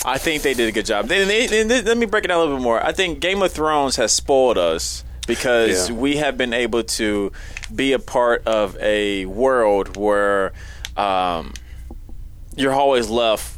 [0.06, 1.08] I think they did a good job.
[1.08, 2.84] Then they, then they- let me break it down a little bit more.
[2.84, 5.96] I think Game of Thrones has spoiled us because Yeah.
[5.96, 7.32] we have been able to
[7.74, 10.54] be a part of a world where
[10.96, 11.54] um,
[12.56, 13.58] you're always left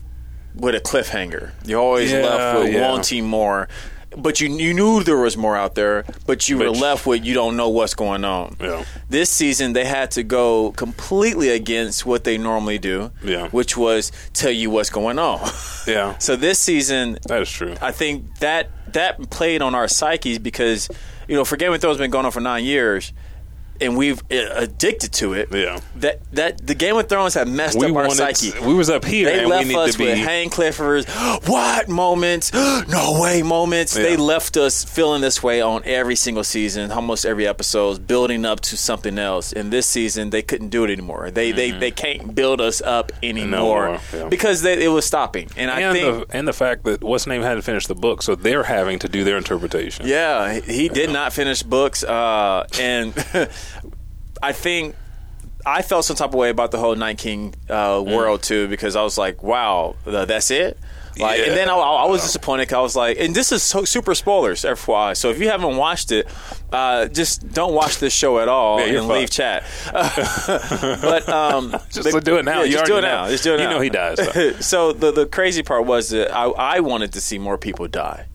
[0.55, 1.51] with a cliffhanger.
[1.65, 2.89] You're always Yeah, left with yeah.
[2.89, 3.67] wanting more.
[4.17, 7.33] But you you knew there was more out there, but you were left with you
[7.35, 8.55] don't know what's going on.
[8.59, 8.83] Yeah.
[9.07, 13.49] This season they had to go completely against what they normally do, Yeah.
[13.49, 15.39] which was tell you what's going on.
[15.87, 17.73] Yeah, so this season that is true.
[17.81, 20.87] I think that that played on our psyches because
[21.27, 23.11] you know for Game of Thrones been going on for nine years,
[23.81, 25.49] and we've uh, addicted to it.
[25.51, 25.79] Yeah.
[25.97, 28.51] that that the Game of Thrones have messed we up our psyche.
[28.65, 30.05] we was up here, They and we left need us to be.
[30.05, 31.05] with hang cliffers,
[31.45, 33.93] what moments, no way moments.
[33.93, 38.59] They left us feeling this way on every single season, almost every episode, building up
[38.61, 39.53] to something else.
[39.53, 41.31] And this season, they couldn't do it anymore.
[41.31, 44.27] They they, they can't build us up anymore more, yeah.
[44.29, 45.49] because they, it was stopping.
[45.55, 48.35] And I think the and the fact that what's name hadn't finished the book, so
[48.35, 50.07] they're having to do their interpretation.
[50.07, 53.13] Yeah, he he did not finish books, uh, and
[54.41, 54.95] I think
[55.65, 58.95] I felt some type of way about the whole Night King uh, world too because
[58.95, 60.77] I was like, "Wow, th- that's it."
[61.17, 62.69] Like, and then I, I was disappointed.
[62.69, 65.17] 'cause I was like, and this is so, super spoilers, FYI.
[65.17, 66.27] So if you haven't watched it,
[66.71, 69.19] uh, just don't watch this show at all Yeah, and fucked.
[69.19, 69.65] leave chat.
[70.47, 72.59] but um, Just but- do it now.
[72.59, 73.25] Yeah, You just do it now.
[73.25, 73.31] know.
[73.31, 73.71] Just do it You now.
[73.71, 74.51] know he dies, so.
[74.61, 78.25] so the the crazy part was that I, I wanted to see more people die.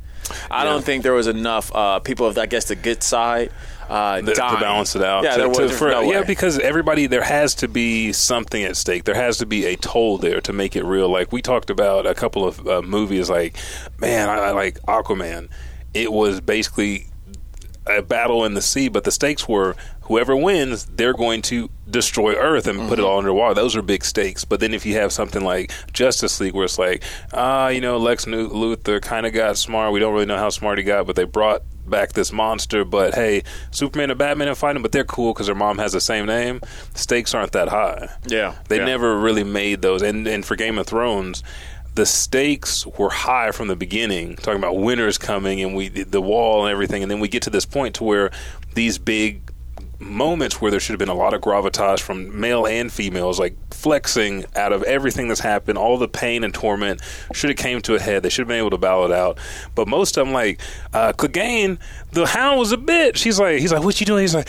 [0.51, 0.71] I Yeah.
[0.71, 3.51] don't think there was enough uh, people of I guess the good side
[3.89, 5.25] uh, to, to balance it out.
[5.25, 8.77] Yeah, To- there to- for- no yeah, because everybody there has to be something at
[8.77, 9.05] stake.
[9.05, 11.09] There has to be a toll there to make it real.
[11.09, 13.57] Like we talked about a couple of uh, movies, like
[13.99, 15.49] man, I, I like Aquaman.
[15.93, 17.07] It was basically
[17.87, 22.35] a battle in the sea, but the stakes were whoever wins, they're going to destroy
[22.35, 23.55] Earth and put it all underwater.
[23.55, 24.45] Those are big stakes.
[24.45, 27.99] But then if you have something like Justice League, where it's like, ah, you know,
[27.99, 29.93] Lex Luthor kind of got smart.
[29.93, 32.85] We don't really know how smart he got, but they brought back this monster.
[32.85, 36.01] But hey, Superman and Batman are fighting, but they're cool because their mom has the
[36.01, 36.61] same name.
[36.95, 38.09] Stakes aren't that high.
[38.27, 38.85] Yeah, They yeah.
[38.87, 40.03] never really made those.
[40.03, 41.43] And and for Game of Thrones,
[41.95, 44.37] the stakes were high from the beginning.
[44.37, 47.51] Talking about winners coming and we the wall and everything, and then we get to
[47.51, 48.31] this point to where
[48.75, 49.43] these big
[50.01, 53.57] moments where there should have been a lot of gravitas from male and females, like
[53.73, 57.01] flexing out of everything that's happened, all the pain and torment
[57.33, 58.23] should have came to a head.
[58.23, 59.39] They should have been able to battle it out.
[59.75, 60.61] But most of them, like
[60.93, 61.79] uh, Clegane,
[62.13, 63.23] the hound was a bitch.
[63.23, 64.23] He's like, he's like, what you doing?
[64.23, 64.49] He's like,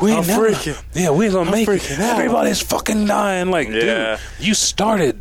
[0.00, 1.90] we ain't I'm never- freaking- Yeah, we ain't gonna make it.
[1.92, 2.18] out.
[2.18, 3.50] Everybody's fucking dying.
[3.50, 4.18] Like, Yeah.
[4.38, 5.20] dude, you started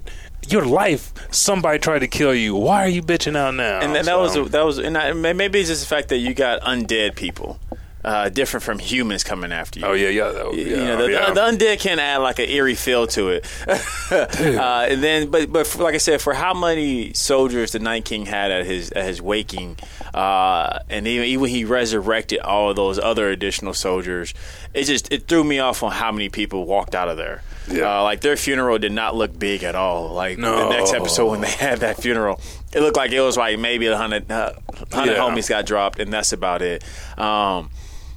[0.49, 1.13] your life.
[1.31, 2.53] Somebody tried to kill you.
[2.55, 3.79] Why are you bitching out now?
[3.79, 6.33] and that So- was that was and I, maybe it's just the fact that you
[6.33, 7.59] got undead people,
[8.03, 9.85] uh, different from humans coming after you.
[9.85, 10.63] Oh yeah, yeah, oh, yeah.
[10.65, 11.27] you know, the, yeah.
[11.27, 13.45] the, the undead can add like an eerie feel to it.
[14.11, 18.05] uh, and then, but but for, like I said, for how many soldiers the Night
[18.05, 19.77] King had at his at his waking,
[20.13, 24.33] uh, and even even he resurrected all of those other additional soldiers,
[24.73, 27.41] it just it threw me off on how many people walked out of there.
[27.71, 27.99] Yeah.
[27.99, 30.09] Uh, like their funeral did not look big at all.
[30.09, 30.67] Like No.
[30.69, 32.41] the next episode when they had that funeral,
[32.73, 34.51] it looked like it was like maybe a hundred uh,
[34.91, 35.19] hundred Yeah.
[35.19, 36.83] homies got dropped, and that's about it.
[37.17, 37.69] Um,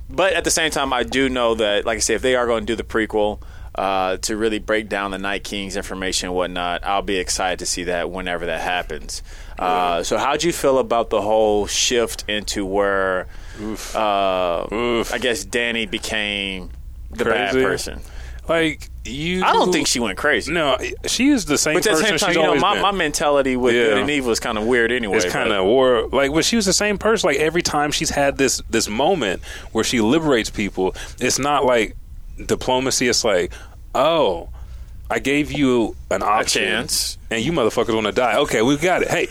[0.09, 2.47] but at the same time, I do know that, like I said, if they are
[2.47, 3.41] going to do the prequel
[3.75, 7.67] uh, to really break down the Night King's information and whatnot, I'll be excited to
[7.67, 9.23] see that whenever that happens.
[9.59, 13.27] Uh, so, how'd you feel about the whole shift into where,
[13.95, 15.13] uh, Oof.
[15.13, 16.71] I guess, Danny became
[17.11, 18.01] the bad person?
[18.49, 19.45] like you.
[19.45, 20.53] I don't think she went crazy.
[20.53, 22.81] No, she is the same But at the person same time, she's you know, my,
[22.81, 23.85] my mentality with Yeah.
[23.85, 25.17] good and evil is kind of weird anyway.
[25.17, 28.11] it's kind of war like but she was the same person like every time she's
[28.11, 29.43] had this this moment
[29.73, 31.97] where she liberates people it's not like
[32.45, 33.53] diplomacy it's like
[33.95, 34.49] oh
[35.11, 37.19] i gave you an option chance.
[37.31, 39.29] and you motherfuckers want to die okay we got it hey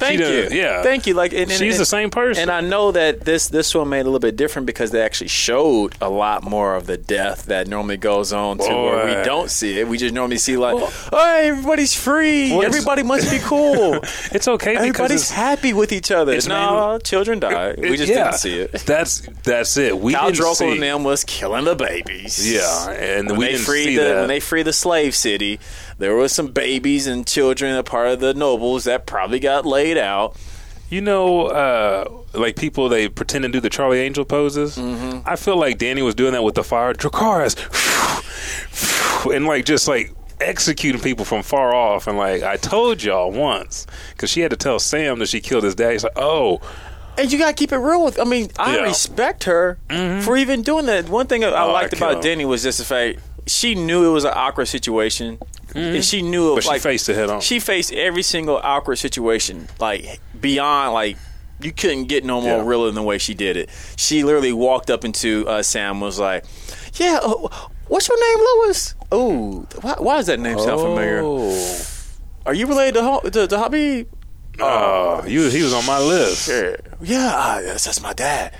[0.00, 0.48] Thank you.
[0.58, 0.82] yeah.
[0.82, 1.14] Thank you.
[1.14, 3.88] Like, and, and- she's and- the same person And I know that this this one
[3.88, 7.46] made a little bit different because they actually showed a lot more of the death
[7.46, 9.86] that normally goes on to where we don't see it.
[9.86, 12.50] We just normally see like, oh, everybody's free.
[12.50, 13.94] Well, Everybody must be cool.
[14.32, 16.32] it's okay because Everybody's it's, happy with each other.
[16.32, 17.74] it's no, children die.
[17.76, 18.72] We just yeah, didn't see it.
[18.86, 22.50] that's that's it we Khal didn't Drogo see and them was killing the babies.
[22.52, 25.14] yeah and When we they didn't freed see the that when they freed the slave
[25.14, 25.60] city,
[25.98, 29.89] there was some babies and children, a part of the nobles that probably got laid
[29.98, 30.36] out.
[30.88, 34.76] You know, uh, like people they pretend to do the Charlie Angel poses.
[34.76, 35.20] Mm-hmm.
[35.24, 36.94] I feel like Danny was doing that with the fire.
[36.94, 37.54] Dracarys,
[39.34, 42.06] and like just like executing people from far off.
[42.08, 45.64] And like I told y'all once, because she had to tell Sam that she killed
[45.64, 45.92] his dad.
[45.92, 46.60] He's like, oh,
[47.18, 48.18] And you gotta keep it real with.
[48.18, 48.76] I mean, I Yeah.
[48.78, 48.84] Mm-hmm.
[48.88, 49.78] respect her
[50.24, 51.08] for even doing that.
[51.08, 52.22] One thing I Oh, liked kill about.
[52.22, 55.38] Denny was just the fact she knew it was an awkward situation
[55.74, 56.54] and she knew.
[56.54, 57.40] But she like, faced it head on.
[57.40, 61.16] She faced every single awkward situation, like beyond like.
[61.62, 62.64] You couldn't get no more Yeah.
[62.66, 63.68] realer than the way she did it.
[63.98, 66.46] She literally walked up into uh, Sam was like,
[66.94, 67.34] "Yeah, uh,
[67.86, 68.94] what's your name, Lewis?
[69.12, 71.20] Oh, why, why does that name sound familiar?
[71.22, 71.82] Oh,
[72.46, 74.08] Are you related to, to, to Habib?
[74.58, 76.48] oh, he was he was on my list.
[76.48, 78.54] Yeah, yeah, uh, that's, that's my dad.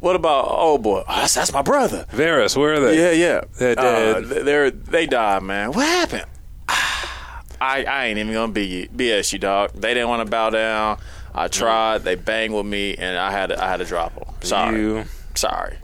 [0.00, 1.02] What about oh boy?
[1.08, 2.06] Oh, that's, that's my brother.
[2.12, 2.96] Varys, where are they?
[2.98, 3.40] Yeah, yeah.
[3.58, 5.72] They're Uh, they're they died, man.
[5.72, 6.26] What happened?
[6.68, 9.72] I I ain't even gonna be BS you, dog.
[9.72, 10.98] They didn't want to bow down.
[11.34, 11.98] I tried.
[12.04, 14.34] They banged with me, and I had to, I had to drop them.
[14.40, 15.76] Sorry, You, sorry.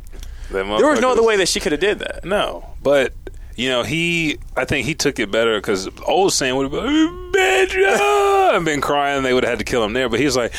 [0.51, 2.25] There was no other way that she could have did that.
[2.25, 3.13] No, but
[3.57, 4.39] you know he.
[4.57, 7.33] I think he took it better because old Sam would have been
[8.55, 9.23] and been crying.
[9.23, 10.09] They would have had to kill him there.
[10.09, 10.53] But he's like,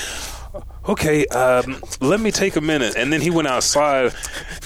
[0.88, 4.14] "Okay, um, let me take a minute." And then he went outside,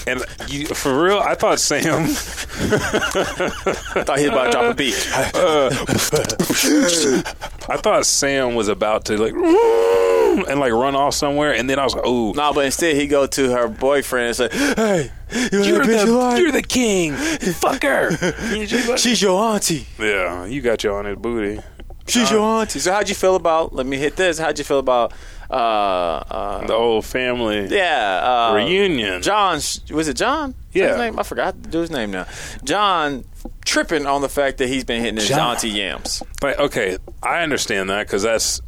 [0.06, 2.04] and you, for real, I thought Sam.
[2.04, 2.06] I
[4.04, 4.94] thought he was about to drop a beat.
[7.68, 11.84] I thought Sam was about to like and like run off somewhere, and then I
[11.84, 15.10] was like, "Oh, no, but instead he go to her boyfriend and say, "Hey,
[15.52, 19.86] you you're wanna bitch you the you're the king, fuck her." She's your auntie.
[19.98, 21.60] yeah, you got your his booty.
[22.06, 23.74] She's your auntie." So how'd you feel about?
[23.74, 24.38] Let me hit this.
[24.38, 25.12] How'd you feel about?
[25.50, 29.20] Uh, uh, The whole family yeah, uh, reunion.
[29.22, 29.54] Jon
[29.90, 30.54] was it Jon?
[30.72, 30.96] Yeah.
[30.96, 31.18] his?
[31.18, 32.26] I forgot the dude's name now.
[32.62, 33.24] Jon
[33.64, 35.56] tripping on the fact that he's been hitting his Jon.
[35.56, 36.22] auntie yams.
[36.40, 38.60] But okay, I understand that because that's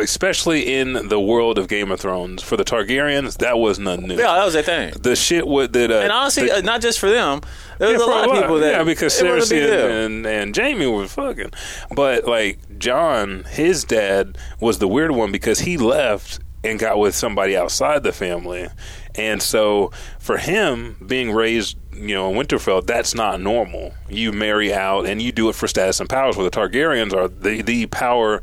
[0.00, 4.14] especially in the world of Game of Thrones for the Targaryens, that was nothing new.
[4.16, 4.94] Yeah, that was their thing.
[5.00, 7.42] The shit with that, uh, And honestly, the- uh, not just for them.
[7.78, 10.04] There was Yeah, a lot of people that yeah, because it was a big Cersei
[10.06, 11.50] and, and, and Jaime were fucking,
[11.94, 17.14] but like Jon, his dad was the weird one because he left and got with
[17.14, 18.68] somebody outside the family,
[19.14, 23.94] and so for him being raised, you know, in Winterfell, that's not normal.
[24.08, 26.36] You marry out and you do it for status and powers.
[26.36, 28.40] Where the Targaryens are the the power.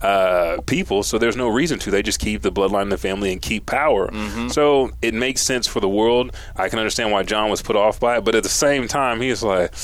[0.00, 1.90] Uh, people, so there's no reason to.
[1.90, 4.08] They just keep the bloodline in the family and keep power.
[4.08, 4.48] Mm-hmm.
[4.48, 6.34] So it makes sense for the world.
[6.56, 9.20] I can understand why Jon was put off by it, but at the same time,
[9.20, 9.74] he's like,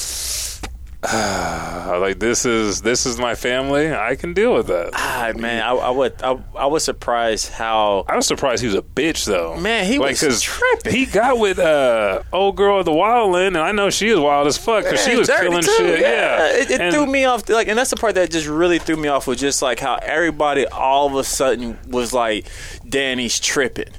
[2.01, 3.95] like this is this is my family.
[3.95, 4.91] I can deal with that.
[4.93, 8.05] Ah, man, I, I would, I, I was surprised how.
[8.09, 9.57] I was surprised he was a bitch though.
[9.57, 10.93] Man, he like, was tripping.
[10.93, 14.47] He got with uh old girl of the Wildland, and I know she is wild
[14.49, 16.01] as fuck because she was killing too, shit.
[16.01, 17.49] Yeah, it, it And- threw me off.
[17.49, 19.97] Like, and that's the part that just really threw me off was just like how
[20.03, 22.47] everybody all of a sudden was like,
[22.89, 23.91] "Danny's tripping,"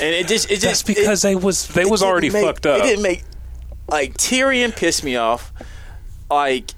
[0.00, 2.80] and it just, it That's just because they was they was already make- fucked up.
[2.80, 3.24] It didn't make
[3.88, 5.52] like Tyrion pissed me off.
[6.30, 6.70] Like,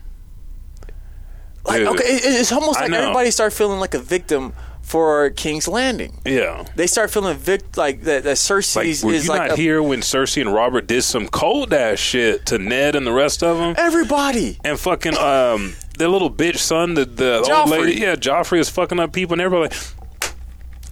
[1.65, 6.21] like Dude, okay, it's almost like everybody start feeling like a victim for King's Landing.
[6.25, 6.65] yeah.
[6.77, 8.23] They start feeling vic- like that.
[8.23, 11.03] That Cersei Like, is were you like not a- here when Cersei and Robert did
[11.03, 13.75] some cold ass shit to Ned and the rest of them?
[13.77, 14.59] everybody.
[14.65, 19.01] and fucking um the little bitch son, the the old lady, yeah, Joffrey is fucking
[19.01, 19.75] up people, and everybody.
[19.75, 19.83] Like,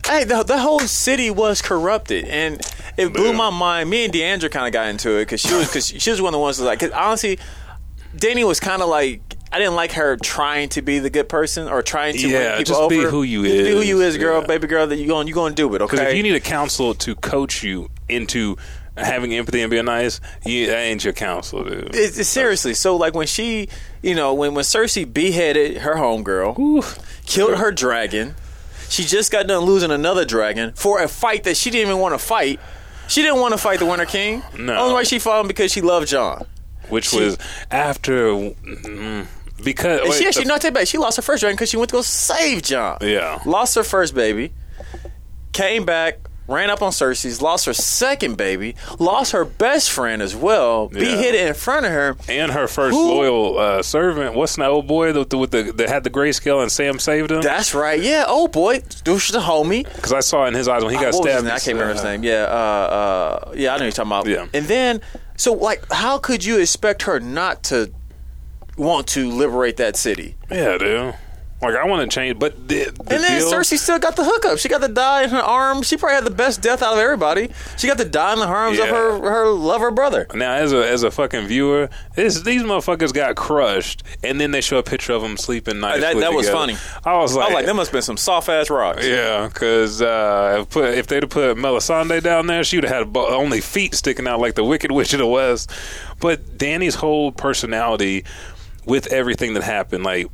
[0.06, 2.60] Hey, the, the whole city was corrupted, and
[2.98, 3.36] it blew Yeah.
[3.36, 3.88] my mind.
[3.88, 6.28] Me and Deandra kind of got into it because she was because she was one
[6.34, 6.80] of the ones that like.
[6.80, 7.38] Cause honestly,
[8.16, 9.20] Danny was kind of like
[9.52, 12.50] I didn't like her trying to be the good person or trying to Yeah, win
[12.58, 12.88] people just over.
[12.94, 14.46] be who you Just Be who is, you is, girl, yeah.
[14.46, 14.86] baby girl.
[14.86, 15.78] That you going you going to do it.
[15.78, 16.10] Because Okay.
[16.10, 18.56] if you need a counselor to coach you into
[18.96, 21.94] having empathy and being nice, you, that ain't your counselor, dude.
[21.94, 22.74] It's, it's seriously.
[22.74, 23.68] So like when she,
[24.02, 28.34] you know, when when Cersei beheaded her homegirl, killed her dragon,
[28.88, 32.14] she just got done losing another dragon for a fight that she didn't even want
[32.14, 32.58] to fight.
[33.06, 34.42] She didn't want to fight the Winter King.
[34.58, 34.74] No.
[34.76, 36.46] Only way she fought him because she loved Jon.
[36.88, 37.38] Which She- was
[37.70, 39.26] after mm,
[39.62, 40.88] because wait, she actually the- not that bad.
[40.88, 42.98] She lost her first dragon because she went to go save Jon.
[43.00, 43.40] Yeah.
[43.46, 44.52] Lost her first baby,
[45.52, 50.36] came back, ran up on Cersei's, lost her second baby, lost her best friend as
[50.36, 51.16] well, Yeah.
[51.16, 52.16] hit in front of her.
[52.28, 54.34] and her first Who- loyal uh, servant.
[54.34, 57.40] What's that old boy that, with the that had the grayscale and Sam saved him?
[57.40, 58.00] That's right.
[58.00, 58.24] Yeah.
[58.26, 59.84] Oh boy, douche the homie.
[59.94, 61.46] Because I saw in his eyes when he got What was his stabbed.
[61.46, 62.24] I can't remember his name.
[62.24, 62.42] Yeah.
[62.44, 63.74] Uh, uh, yeah.
[63.74, 64.26] I know you're talking about.
[64.26, 64.46] Yeah.
[64.52, 65.00] And then,
[65.36, 67.92] so like, how could you expect her not to
[68.76, 70.36] want to liberate that city?
[70.50, 71.14] Yeah, dude.
[71.64, 74.24] Like I want to change, but the, the And then deal, Cersei still got the
[74.24, 74.58] hookup.
[74.58, 75.82] She got the die in her arm.
[75.82, 77.50] She probably had the best death out of everybody.
[77.78, 80.26] She got the die in the arms of her her lover brother.
[80.34, 84.60] Now, as a as a fucking viewer, this, these motherfuckers got crushed, and then they
[84.60, 86.00] show a picture of them sleeping nicely.
[86.02, 86.76] that that was funny.
[87.04, 89.06] I was I like, was like, there must have been some soft ass rocks.
[89.06, 93.08] yeah, because uh, if, put, if they'd have put Melisandre down there, she would have
[93.08, 95.70] had only feet sticking out like the Wicked Witch of the West.
[96.20, 98.24] But Danny's whole personality,
[98.86, 100.26] with everything that happened, like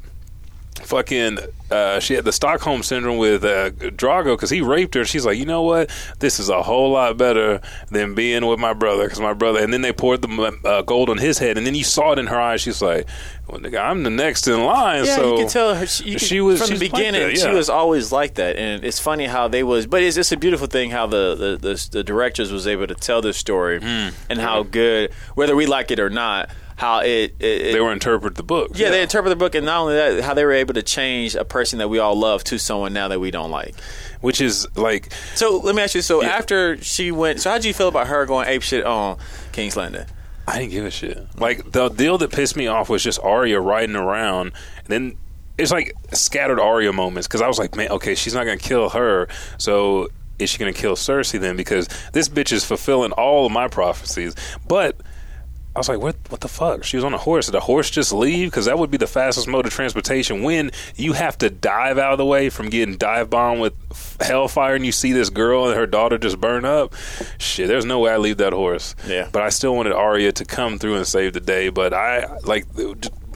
[0.82, 1.38] fucking
[1.70, 5.04] uh, she had the Stockholm syndrome with uh, Drago because he raped her.
[5.04, 5.88] She's like, you know what?
[6.18, 9.60] This is a whole lot better than being with my brother because my brother.
[9.60, 12.18] And then they poured the uh, gold on his head, and then you saw it
[12.18, 12.60] in her eyes.
[12.62, 13.06] She's like,
[13.46, 15.04] well, nigga, I'm the next in line.
[15.04, 15.86] Yeah, so you can tell her.
[15.86, 17.20] She, you she was from the she's like beginning.
[17.28, 19.86] that, She was always like that, and it's funny how they was.
[19.86, 22.94] But it's just a beautiful thing how the the, the, the directors was able to
[22.96, 24.08] tell this story Hmm.
[24.28, 27.92] and how good, whether we like it or not, how it, it, it They were
[27.92, 28.70] interpret the book.
[28.74, 31.34] yeah, they interpret the book, and not only that, how they were able to change
[31.34, 33.74] a person that we all love to someone now that we don't like.
[34.22, 36.28] which is like So let me ask you: So Yeah.
[36.30, 39.18] after she went, so how would you feel about her going ape shit on
[39.52, 40.06] King's Landing?
[40.48, 41.18] I didn't give a shit.
[41.38, 45.16] Like the deal that pissed me off was just Arya riding around, and then
[45.58, 48.88] it's like scattered Arya moments because I was like, man, okay, she's not gonna kill
[48.88, 51.56] her, so is she gonna kill Cersei then?
[51.56, 54.34] Because this bitch is fulfilling all of my prophecies,
[54.66, 54.96] but.
[55.74, 56.16] I was like, what?
[56.30, 56.82] What the fuck?
[56.82, 57.46] She was on a horse.
[57.46, 58.50] Did a horse just leave?
[58.50, 60.42] Because that would be the fastest mode of transportation.
[60.42, 63.74] When you have to dive out of the way from getting dive bombed with
[64.20, 66.94] hellfire, and you see this girl and her daughter just burn up,
[67.38, 67.68] shit.
[67.68, 68.96] There's no way I leave that horse.
[69.06, 69.28] Yeah.
[69.30, 71.68] But I still wanted Arya to come through and save the day.
[71.68, 72.66] But I like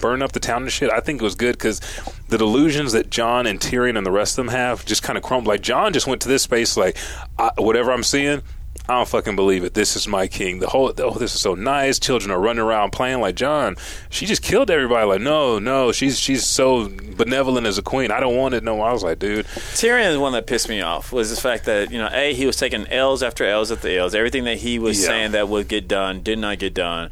[0.00, 0.90] burn up the town and shit.
[0.90, 1.80] I think it was good because
[2.28, 5.22] the delusions that Jon and Tyrion and the rest of them have just kind of
[5.22, 5.46] crumbled.
[5.46, 6.96] Like Jon just went to this space like
[7.38, 8.42] I, whatever I'm seeing.
[8.86, 9.72] I don't fucking believe it.
[9.72, 10.58] This is my king.
[10.58, 11.98] The whole oh, this is so nice.
[11.98, 13.76] Children are running around playing like Jon.
[14.10, 15.06] She just killed everybody.
[15.06, 15.90] Like no, no.
[15.90, 18.10] She's she's so benevolent as a queen.
[18.10, 18.82] I don't want it no.
[18.82, 21.90] I was like, dude, Tyrion is one that pissed me off was the fact that
[21.90, 24.14] you know a he was taking L's after L's after L's.
[24.14, 25.08] Everything that he was Yeah.
[25.08, 27.10] saying that would get done did not get done.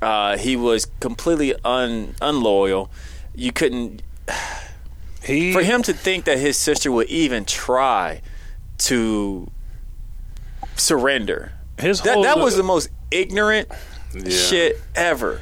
[0.00, 2.92] Uh, he was completely un unloyal.
[3.34, 4.02] You couldn't
[5.24, 8.20] he for him to think that his sister would even try
[8.78, 9.50] to
[10.78, 11.52] surrender.
[11.78, 13.68] his That that was the most ignorant
[14.14, 14.30] Yeah.
[14.30, 15.40] shit ever.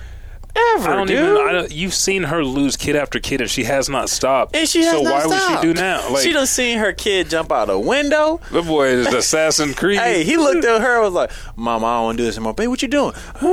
[0.56, 1.18] Ever, I don't dude.
[1.18, 1.36] even.
[1.48, 4.56] I don't, you've seen her lose kid after kid, and she has not stopped.
[4.56, 5.50] and she has so not why stopped.
[5.64, 6.10] would she do now?
[6.10, 8.40] Like she done seen her kid jump out a window.
[8.50, 9.98] the boy is Assassin Creed.
[9.98, 12.36] Hey, he looked at her and was like, Mama, I don't want to do this
[12.36, 12.54] anymore.
[12.54, 13.14] Babe, what you doing?
[13.40, 13.46] he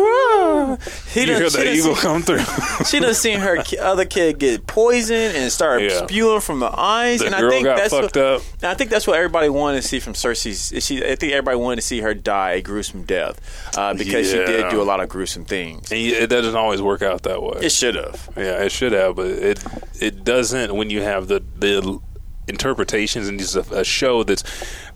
[1.21, 2.39] you done, hear the eagle seen, come through.
[2.85, 6.05] she done seen her ki- other kid get poisoned and start Yeah.
[6.05, 7.19] spewing from the eyes.
[7.19, 8.41] The and girl I think got that's fucked what, up.
[8.63, 10.83] I think that's what everybody wanted to see from Cersei's.
[10.83, 14.37] She, I think everybody wanted to see her die a gruesome death uh, because she
[14.37, 15.91] did do a lot of gruesome things.
[15.91, 17.59] and it doesn't always work out that way.
[17.61, 18.29] It should have.
[18.37, 19.63] yeah, it should have, but it
[19.99, 21.99] it doesn't when you have the the
[22.47, 24.43] interpretations and just a, a show that's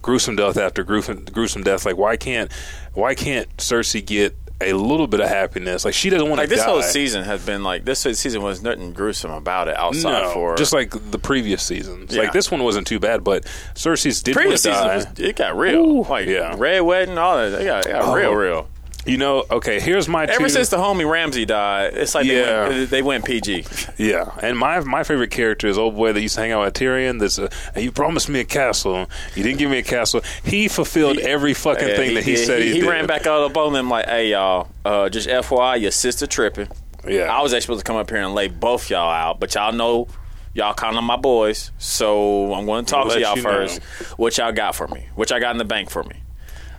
[0.02, 1.86] gruesome death after gruesome gruesome death.
[1.86, 2.52] Like why can't
[2.94, 5.86] why can't Cersei get a little bit of happiness?
[5.86, 6.70] Like she doesn't want Like to this die.
[6.72, 10.56] whole season has been like this season was nothing gruesome about it outside No, for
[10.58, 12.14] just like the previous seasons.
[12.14, 12.24] Yeah.
[12.24, 14.86] Like this one wasn't too bad, but Cersei's did previous season.
[14.88, 15.76] Was, it got real.
[15.86, 16.54] Ooh, like yeah.
[16.58, 17.62] red wedding, all that.
[17.62, 18.14] It got, it got Oh.
[18.16, 18.68] real, real.
[19.08, 22.68] You know, okay, here's my Ever two, since the homie Ramsay died, it's like Yeah.
[22.70, 23.66] they, went, they went PG.
[23.98, 26.74] Yeah, and my my favorite character is old boy that used to hang out with
[26.74, 27.20] Tyrion.
[27.20, 29.10] That's uh, you promised me a castle.
[29.36, 30.22] You didn't give me a castle.
[30.44, 32.46] He fulfilled every fucking Yeah, thing that he, did.
[32.46, 32.90] said he, he did.
[32.90, 36.68] ran back out up on them like, "Hey y'all, uh, just FYI, your sister tripping.
[37.08, 39.56] Yeah, I was actually supposed to come up here and lay both y'all out, but
[39.56, 40.08] y'all know."
[40.54, 43.80] Y'all kind of my boys, so I'm going to talk We'll to y'all first.
[44.18, 45.06] What y'all got for me?
[45.14, 46.16] What y'all got in the bank for me?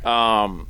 [0.04, 0.68] Um,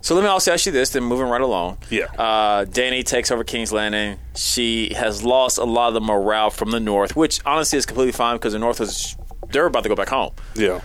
[0.00, 0.90] so let me also ask you this.
[0.90, 1.78] Then moving right along.
[1.90, 2.04] Yeah.
[2.16, 4.18] Uh, Danny takes over King's Landing.
[4.36, 8.12] She has lost a lot of the morale from the North, which honestly is completely
[8.12, 9.16] fine because the North is
[9.50, 10.32] they're about to go back home.
[10.54, 10.80] yeah.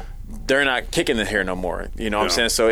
[0.47, 1.89] They're not kicking it here no more.
[1.95, 2.49] You know what I'm saying?
[2.49, 2.67] So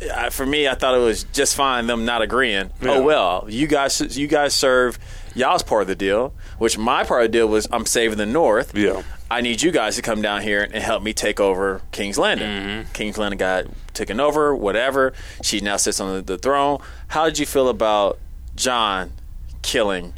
[0.00, 2.70] it I- for me, I thought it was just fine them not agreeing.
[2.82, 2.90] Yeah.
[2.92, 4.98] Oh well, you guys you guys serve
[5.34, 8.26] y'all's part of the deal, which my part of the deal was I'm saving the
[8.26, 8.76] North.
[8.76, 9.02] Yeah.
[9.34, 12.48] I need you guys to come down here and help me take over King's Landing.
[12.48, 12.92] Mm-hmm.
[12.92, 15.12] King's Landing got taken over, whatever.
[15.42, 16.78] She now sits on the, the throne.
[17.08, 18.20] How did you feel about
[18.54, 19.10] Jon
[19.62, 20.14] killing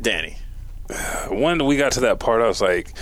[0.00, 0.38] Danny?
[1.28, 2.94] When we got to that part, I was like,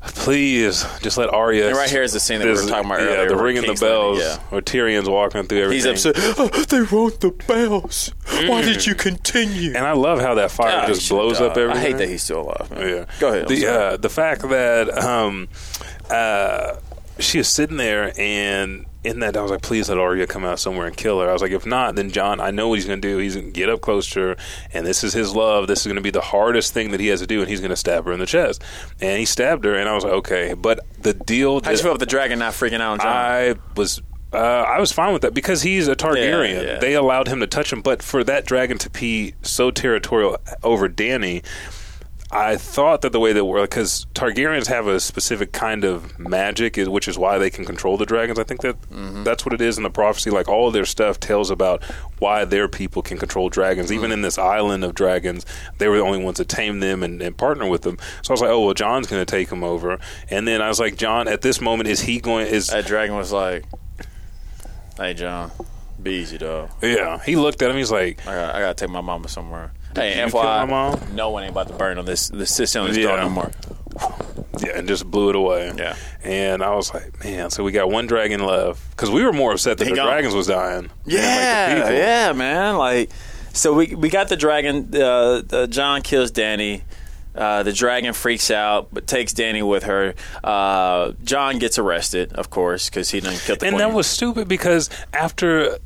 [0.00, 1.68] please just let Arya.
[1.68, 3.44] And right here is the scene that we were talking about yeah, earlier the where
[3.44, 4.56] ringing the King's Landing, bells, yeah.
[4.56, 5.92] or Tyrion's walking through everything.
[5.92, 6.16] He's upset.
[6.38, 8.12] "Oh, they want the bells.
[8.46, 9.74] Why did you continue?
[9.74, 11.82] And I love how that fire God, just should've blows up everything.
[11.82, 12.70] I hate that he's still alive.
[12.70, 12.88] Man.
[12.88, 13.04] Yeah.
[13.18, 13.42] Go ahead.
[13.42, 15.48] I'm The uh, the fact that um,
[16.10, 16.76] uh,
[17.18, 20.58] she is sitting there and in that I was like, please let Arya come out
[20.58, 21.28] somewhere and kill her.
[21.28, 23.18] I was like, if not, then Jon, I know what he's going to do.
[23.18, 24.36] He's going to get up close to her,
[24.72, 25.66] and this is his love.
[25.66, 27.60] This is going to be the hardest thing that he has to do, and he's
[27.60, 28.62] going to stab her in the chest.
[29.00, 30.54] And he stabbed her, and I was like, okay.
[30.54, 33.08] But the deal How'd you feel about the dragon not freaking out on Jon?
[33.08, 34.00] I was.
[34.30, 36.52] Uh, I was fine with that because he's a Targaryen.
[36.52, 36.78] Yeah, yeah.
[36.80, 40.86] They allowed him to touch him, but for that dragon to be so territorial over
[40.86, 41.42] Danny,
[42.30, 46.76] I thought that the way that we're because Targaryens have a specific kind of magic,
[46.76, 48.38] is- which is why they can control the dragons.
[48.38, 49.24] I think that Mm-hmm.
[49.24, 50.28] that's what it is in the prophecy.
[50.30, 51.82] Like all of their stuff tells about
[52.18, 53.90] why their people can control dragons.
[53.90, 55.46] Even in this island of dragons,
[55.78, 57.96] they were the only ones that tame them and, and partner with them.
[58.22, 59.98] So I was like, oh well, Jon's going to take them over.
[60.28, 62.46] And then I was like, Jon, at this moment, is he going?
[62.46, 63.64] Is That dragon was like,
[64.98, 65.50] "Hey, Jon,
[66.02, 66.70] be easy, dog.
[66.82, 67.20] yeah?
[67.24, 67.76] He looked at him.
[67.76, 70.64] He's like, I got, I got to take my mama somewhere." Hey, you kill my
[70.64, 70.94] mom?
[70.94, 72.28] FYI, no one ain't about to burn on this.
[72.28, 73.08] This system on this Yeah.
[73.08, 73.50] door no more.
[74.60, 75.72] yeah, and just blew it away.
[75.76, 75.96] Yeah.
[76.22, 79.52] And I was like, man, so we got one dragon left because we were more
[79.52, 80.06] upset that He the gone.
[80.06, 80.82] dragons was dying.
[80.82, 81.92] than, like, the Yeah, people.
[81.92, 82.76] yeah, man.
[82.76, 83.10] Like,
[83.52, 84.90] so we we got the dragon.
[84.94, 86.82] Uh, uh, Jon kills Danny.
[87.34, 90.14] Uh, the dragon freaks out, but takes Danny with her.
[90.42, 93.88] Uh, Jon gets arrested, of course, because he didn't kill the And queen.
[93.88, 95.78] that was stupid because after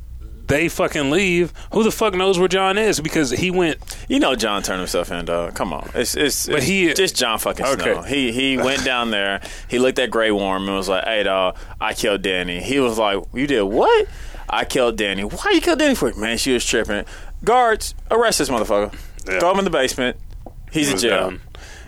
[0.47, 2.99] they fucking leave, who the fuck knows where Jon is?
[2.99, 3.77] Because he went.
[4.09, 5.53] you know, Jon turned himself in, dog.
[5.55, 7.81] Come on, it's it's, But it's he- just Jon fucking Okay.
[7.93, 8.01] Snow.
[8.03, 9.41] He he went down there.
[9.67, 12.97] He looked at Grey Worm and was like, "Hey, dog, I killed Danny." He was
[12.97, 14.07] like, "You did what?"
[14.49, 15.23] I killed Danny.
[15.23, 16.13] Why you killed Danny for?
[16.13, 17.05] Man, she was tripping.
[17.43, 18.93] Guards, arrest this motherfucker.
[19.27, 19.39] Yeah.
[19.39, 20.17] Throw him in the basement.
[20.71, 21.29] He's in was jail.
[21.29, 21.41] down.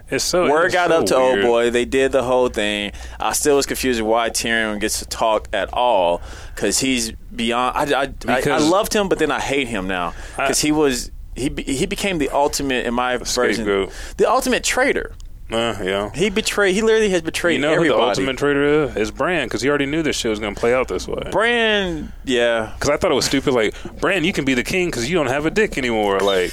[0.10, 1.40] It's so Word it's got so up to weird.
[1.40, 1.70] old boy.
[1.72, 2.92] They did the whole thing.
[3.20, 6.22] I still was confused why Tyrion gets to talk at all
[6.54, 7.76] because he's beyond.
[7.94, 11.12] I, I, I, I loved him, but then I hate him now because he was
[11.36, 13.92] he he became the ultimate in my version, Scapegoat.
[14.18, 15.14] the ultimate traitor.
[15.52, 16.10] Uh, yeah.
[16.16, 16.74] He betrayed.
[16.74, 17.90] He literally has betrayed You know everybody.
[17.94, 18.96] who the ultimate traitor is?
[18.96, 21.22] Is Bran because he already knew this shit was going to play out this way.
[21.32, 22.72] Bran, yeah.
[22.74, 23.54] Because I thought it was stupid.
[23.54, 26.20] Like Bran, you can be the king because you don't have a dick anymore.
[26.20, 26.52] Like.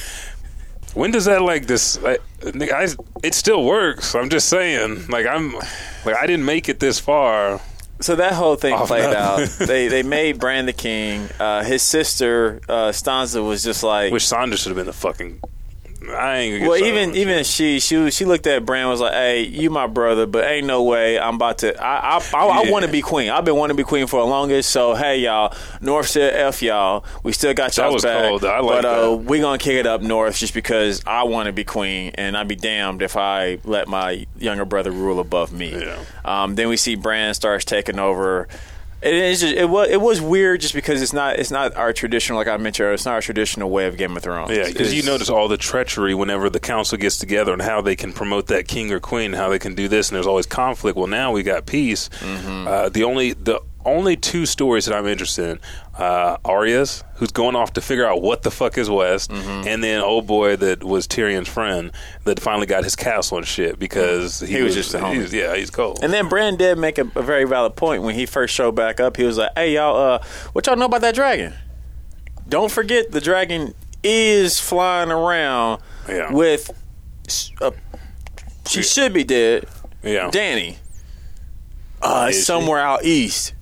[0.95, 2.01] When does that like this?
[2.01, 2.88] Like, I,
[3.22, 4.14] it still works.
[4.14, 5.07] I'm just saying.
[5.09, 5.55] Like I'm,
[6.05, 7.61] like I didn't make it this far.
[8.01, 9.16] So that whole thing Oh, played no.
[9.16, 9.49] out.
[9.61, 11.28] They they made Bran the king.
[11.38, 15.40] Uh, his sister uh, Sansa was just like, Which Sansa should have been the fucking.
[16.11, 16.53] I ain't.
[16.53, 19.42] Gonna get Well, even even she she was- she looked at Bran was like, "Hey,
[19.42, 21.80] you my brother, but ain't no way I'm about to.
[21.82, 23.30] I I, I, I want to be queen.
[23.30, 24.70] I've been wanting to be queen for the longest.
[24.70, 27.05] So hey, y'all, North said f y'all.
[27.22, 28.28] We still got y'all back.
[28.28, 28.44] cold.
[28.44, 29.16] I like but uh, that.
[29.24, 32.48] we gonna kick it up north just because I want to be queen, and I'd
[32.48, 35.70] be damned if I let my younger brother rule above me.
[35.72, 35.98] Yeah.
[36.24, 38.48] Um, then we see Bran starts taking over.
[39.03, 41.92] It is just, it was it was weird just because it's not it's not our
[41.92, 44.57] traditional like I mentioned earlier, it's not our traditional way of Game of Thrones.
[44.57, 47.96] Yeah, because you notice all the treachery whenever the council gets together and how they
[47.96, 50.96] can promote that king or queen, how they can do this, and there's always conflict.
[50.96, 52.11] Well, now we got peace.
[52.20, 52.68] Mm-hmm.
[52.68, 55.59] Uh, the only the only two stories that I'm interested in,
[55.99, 59.68] uh, Arya's, who's going off to figure out what the fuck is West, Mm-hmm.
[59.68, 61.93] and then old boy that was Tyrion's friend
[62.24, 65.55] that finally got his castle and shit because he, He was just a he's- yeah,
[65.55, 66.01] he's cold.
[66.03, 69.01] And then Bran did make a, a very valid point when he first showed back
[69.01, 69.16] up.
[69.18, 70.24] He was like, "Hey y'all, uh,
[70.55, 71.53] what y'all know about that dragon?
[72.49, 76.32] Don't forget the dragon is flying around Yeah.
[76.32, 76.70] with
[77.61, 77.72] a,
[78.66, 79.66] she should be dead,
[80.03, 80.78] yeah, Danny,
[82.01, 82.43] uh, Is she?
[82.43, 83.55] somewhere out east.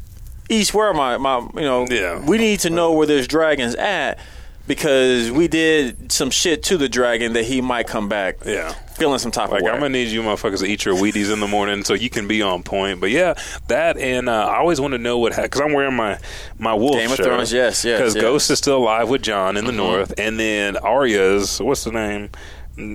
[0.51, 1.87] East, where my my you know?
[1.89, 2.25] Yeah.
[2.25, 4.19] we need to know where this dragon's at."
[4.67, 8.73] Because we did some shit to the dragon that he might come back yeah.
[8.95, 9.73] feeling some type Like of way.
[9.73, 12.29] I'm gonna need you motherfuckers to eat your Wheaties in the morning so you can
[12.29, 13.01] be on point.
[13.01, 13.35] But yeah,
[13.67, 16.21] that and uh, I always want to know what because I'm wearing my
[16.59, 17.27] my wolf Game of shirt.
[17.27, 18.23] Thrones, yes, yes, Because yes.
[18.23, 18.33] Mm-hmm.
[18.33, 22.31] Ghost is still alive with Jon in the north, and then Arya's what's the name?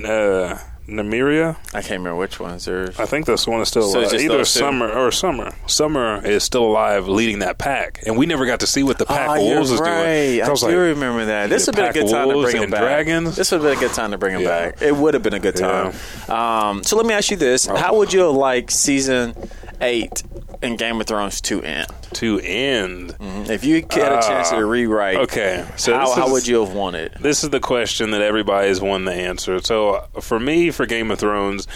[0.06, 1.58] Uh, Nymeria.
[1.74, 2.66] I can't remember which ones.
[2.66, 4.14] There's I think this one is still So alive.
[4.14, 4.46] Either two?
[4.46, 5.52] Summer or Summer.
[5.68, 9.06] Summer is still alive, leading that pack, and we never got to see what the
[9.06, 10.36] pack Oh, wolves is right.
[10.36, 10.42] doing.
[10.44, 11.50] I, was do like, remember that.
[11.50, 12.82] This would have been a good time to bring him back.
[12.82, 13.36] dragons?
[13.36, 14.48] This would have been a good time to bring him Yeah.
[14.72, 14.82] back.
[14.82, 15.94] It would have been a good time.
[16.30, 19.34] Um, so let me ask you this: How would you like season
[19.82, 20.24] eight
[20.62, 21.88] in Game of Thrones to end?
[22.14, 23.14] to end.
[23.50, 26.48] If you had a chance to Uh, rewrite, okay, so how, this how is- would
[26.48, 27.12] you have wanted?
[27.20, 29.60] This is the question that everybody's wanting to answer.
[29.62, 31.68] So uh, for me, for Game of Thrones,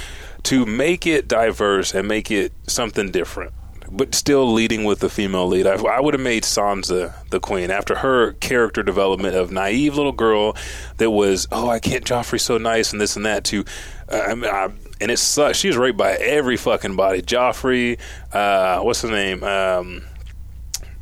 [0.44, 3.52] to make it diverse and make it something different,
[3.92, 7.72] but still leading with the female lead, I, I would have made Sansa the queen
[7.72, 10.56] after her character development of naive little girl
[10.98, 13.44] that was, oh, I can't Joffrey so nice and this and that.
[13.46, 13.66] To,
[14.08, 14.70] uh, I I,
[15.02, 15.58] and it sucks.
[15.58, 17.22] She was raped by every fucking body.
[17.22, 18.00] Joffrey,
[18.32, 19.44] uh, what's his name?
[19.44, 20.04] Um,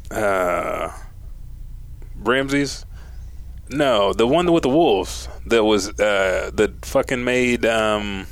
[0.10, 0.92] uh,
[2.16, 2.87] Ramses.
[3.70, 8.28] No, the one with the wolves that was uh that fucking made um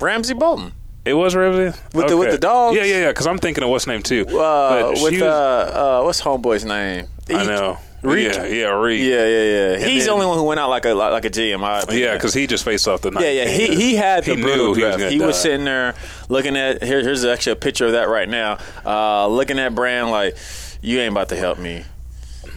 [0.00, 0.72] Ramsay Bolton.
[1.04, 2.76] it was Ramsay With the- with the dogs?
[2.76, 3.08] Yeah, yeah, yeah.
[3.08, 4.24] Because I'm thinking of what's name too.
[4.28, 7.06] Uh, with she uh, uh, what's homeboy's name?
[7.30, 7.78] I know.
[8.02, 8.32] Reek?
[8.32, 9.00] Yeah, yeah, Reek.
[9.02, 9.86] Yeah, yeah, yeah.
[9.86, 11.60] He's the only one who went out like a like a opinion.
[11.92, 13.24] yeah, because he just faced off the night.
[13.24, 13.48] Yeah, yeah.
[13.48, 15.12] He he had the He brutal he was draft.
[15.12, 15.94] He was sitting there
[16.28, 17.00] looking at here.
[17.02, 18.58] Here's actually a picture of that right now.
[18.86, 20.36] Uh, looking at Bran like,
[20.80, 21.84] you ain't about to help me.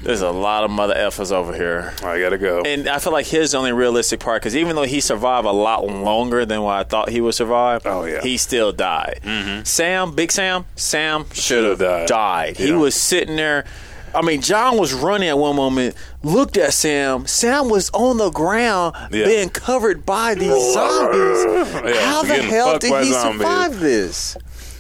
[0.04, 1.94] There's a lot of mother effers over here.
[2.04, 2.62] I gotta go.
[2.62, 5.52] And I feel like his the only realistic part because even though he survived a
[5.52, 8.22] lot longer than what I thought he would survive, Oh, yeah.
[8.22, 9.20] he still died.
[9.24, 9.64] Mm-hmm.
[9.64, 12.08] Sam, Big Sam, Sam should have died.
[12.08, 12.58] died.
[12.58, 13.66] He was sitting there.
[14.14, 17.26] I mean, Jon was running at one moment, looked at Sam.
[17.28, 19.24] Sam was on the ground Yeah.
[19.26, 21.46] being covered by these zombies.
[21.46, 23.40] Yeah, How the hell did he zombies.
[23.40, 24.36] survive this?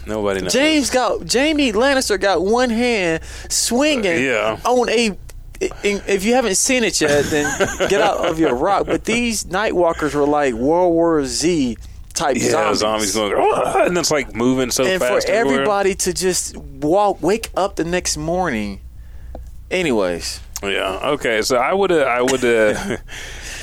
[0.05, 0.53] Nobody knows.
[0.53, 4.59] James got Jaime Lannister got one hand swinging Yeah.
[4.65, 5.17] on a.
[5.83, 7.45] If you haven't seen it yet, then
[7.87, 8.87] get out of your rock.
[8.87, 11.77] But these Nightwalkers were like World War Z
[12.15, 12.79] type yeah, zombies.
[12.79, 15.27] zombies going, "Ah," and it's like moving so and fast.
[15.27, 15.61] for everywhere.
[15.61, 18.81] everybody to just walk, wake up the next morning.
[19.69, 20.99] Anyways, Yeah.
[21.13, 21.41] Okay.
[21.43, 22.07] So I would have.
[22.07, 23.01] I would have.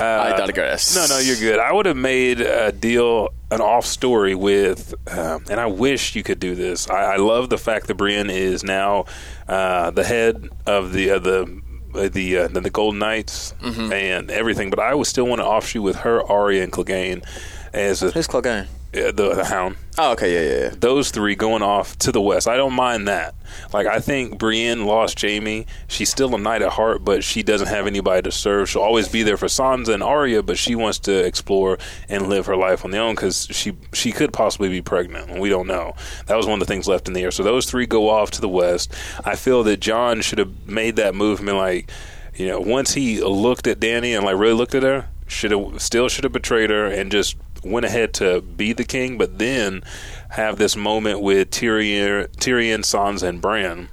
[0.01, 0.95] Uh, I digress.
[0.95, 1.59] No, no, you're good.
[1.59, 6.22] I would have made a deal, an off story with, um, and I wish you
[6.22, 6.88] could do this.
[6.90, 9.07] I, I love the fact that Brienne is now
[9.49, 11.62] uh, the head of the uh, the.
[11.94, 13.90] Uh, the uh, the Golden Knights Mm-hmm.
[13.92, 17.24] and everything, but I would still want to offshoot with her, Arya, and Clegane
[17.72, 18.66] as a, who's Clegane?
[18.93, 20.74] The the Hound Oh, okay, yeah, yeah, yeah.
[20.78, 22.47] those three going off to the west.
[22.47, 23.34] I don't mind that.
[23.72, 25.66] Like I think Brienne lost Jaime.
[25.89, 28.70] She's still a knight at heart, but she doesn't have anybody to serve.
[28.70, 31.78] She'll always be there for Sansa and Arya, but she wants to explore
[32.09, 35.30] and live her life on their own because she she could possibly be pregnant.
[35.30, 35.95] and We don't know.
[36.26, 37.32] That was one of the things left in the air.
[37.32, 38.95] So those three go off to the west.
[39.24, 41.57] I feel that John should have made that movement.
[41.59, 41.91] Like
[42.36, 45.82] you know, once he looked at Danny and like really looked at her, should have
[45.82, 49.82] still should have betrayed her and just went ahead to be the king, but then
[50.30, 53.88] have this moment with Tyrion, Tyrion, Sansa, and Bran.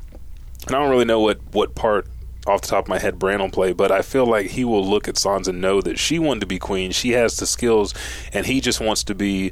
[0.68, 2.08] And I don't really know what what part
[2.48, 4.86] off the top of my head Bran will play, but I feel like he will
[4.86, 6.92] look at Sansa and know that she wanted to be queen.
[6.92, 7.94] She has the skills,
[8.34, 9.52] and he just wants to be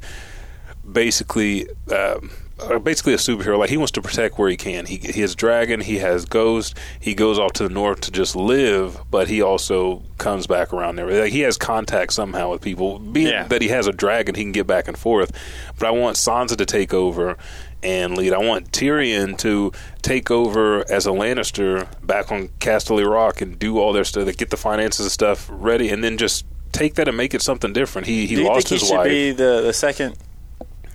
[0.90, 1.68] basically.
[1.92, 3.58] Um, Uh, basically a superhero.
[3.58, 4.86] Like he wants to protect where he can.
[4.86, 5.80] He, he has dragon.
[5.82, 6.78] He has ghost.
[7.00, 10.96] He goes off to the north to just live, but he also comes back around
[10.96, 11.08] there.
[11.10, 13.00] Like he has contact somehow with people.
[13.00, 13.48] Being Yeah.
[13.48, 15.32] that he has a dragon, he can get back and forth.
[15.80, 17.38] But I want Sansa to take over
[17.82, 18.34] and lead.
[18.34, 19.72] I want Tyrion to
[20.04, 24.52] take over as a Lannister back on Casterly Rock and do all their stuff, get
[24.52, 28.08] the finances and stuff ready, and then just take that and make it something different.
[28.08, 29.10] He he Do you lost think he his should wife.
[29.10, 30.16] be the the second,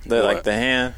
[0.07, 0.95] the like the hand?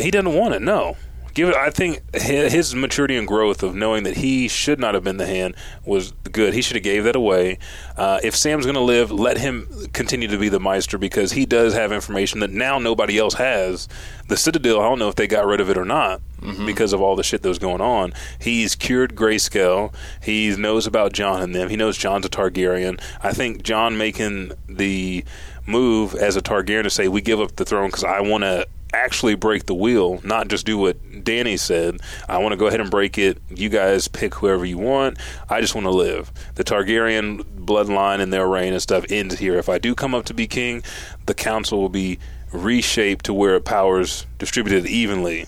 [0.00, 0.62] He doesn't want it.
[0.62, 0.96] No,
[1.34, 1.54] give it.
[1.54, 5.26] I think his maturity and growth of knowing that he should not have been the
[5.26, 6.54] hand was good.
[6.54, 7.58] He should have gave that away.
[7.96, 11.46] Uh, if Sam's going to live, let him continue to be the Maester because he
[11.46, 13.88] does have information that now nobody else has.
[14.28, 16.20] The Citadel, I don't know if they got rid of it or not
[16.64, 18.14] because of all the shit that was going on.
[18.40, 19.92] He's cured grayscale.
[20.22, 21.68] He knows about Jon and them.
[21.68, 22.98] He knows Jon's a Targaryen.
[23.22, 25.24] I think Jon making the
[25.66, 28.66] move as a Targaryen to say we give up the throne because I want to
[28.92, 32.00] actually break the wheel, not just do what Danny said.
[32.28, 33.38] I want to go ahead and break it.
[33.48, 35.18] You guys pick whoever you want.
[35.48, 36.32] I just want to live.
[36.54, 39.56] The Targaryen bloodline and their reign and stuff ends here.
[39.56, 40.82] If I do come up to be king,
[41.26, 42.18] the council will be
[42.52, 45.46] reshaped to where it power's distributed evenly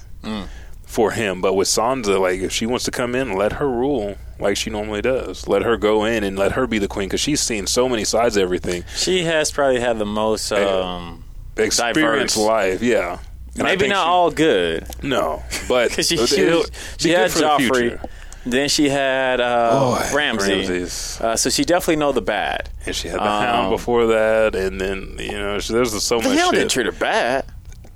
[0.87, 1.41] for him.
[1.41, 4.71] But with Sansa, like if she wants to come in, let her rule like she
[4.71, 5.49] normally does.
[5.49, 8.05] Let her go in and let her be the queen because she's seen so many
[8.05, 8.85] sides of everything.
[8.95, 10.53] She has probably had the most.
[10.53, 11.25] Um,
[11.57, 12.37] Experience Diverse.
[12.37, 13.19] life, yeah.
[13.55, 14.87] And maybe not she- all good.
[15.03, 16.63] No, but Because she, she,
[16.99, 18.09] she had for the Joffrey,
[18.47, 20.83] then she had uh, Ramsay,
[21.21, 22.69] Uh, so she definitely know the bad.
[22.87, 26.21] And she had the Um, Hound before that, and then you know she- there's so
[26.21, 27.45] The much hell didn't treat her bad.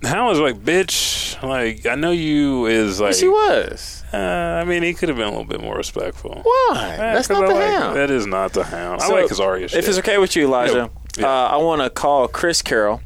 [0.02, 1.42] Hound was like, bitch.
[1.42, 3.14] Like I know you is like.
[3.14, 4.04] she was.
[4.12, 6.40] Uh, I mean, he could have been a little bit more respectful.
[6.42, 6.90] Why?
[6.92, 7.96] Eh, That's not I the like- Hound.
[7.96, 9.00] That is not the Hound.
[9.02, 9.78] I like his Arya shit.
[9.80, 11.26] If it's okay with you, Elijah, Yeah.
[11.26, 13.00] Uh, I want to call Chris Carroll.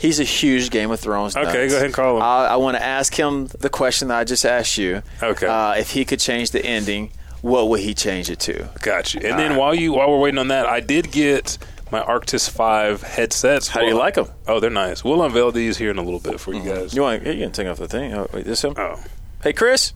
[0.00, 1.36] He's a huge Game of Thrones.
[1.36, 1.72] Okay, nuts.
[1.72, 2.22] go ahead and call him.
[2.22, 5.02] I, I want to ask him the question that I just asked you.
[5.22, 5.46] Okay.
[5.46, 8.70] Uh, if he could change the ending, what would he change it to?
[8.80, 9.20] Got you.
[9.22, 11.58] And then while you while we're waiting on that, I did get
[11.92, 13.68] my Arctis Five headsets.
[13.68, 14.28] How do you like them?
[14.48, 15.04] Oh, they're nice.
[15.04, 16.94] We'll unveil these here in a little bit for you guys.
[16.94, 17.26] You want?
[17.26, 18.14] You can take off the thing.
[18.14, 18.72] Oh, wait, this him?
[18.78, 18.98] Oh,
[19.42, 19.92] Hey, Chris.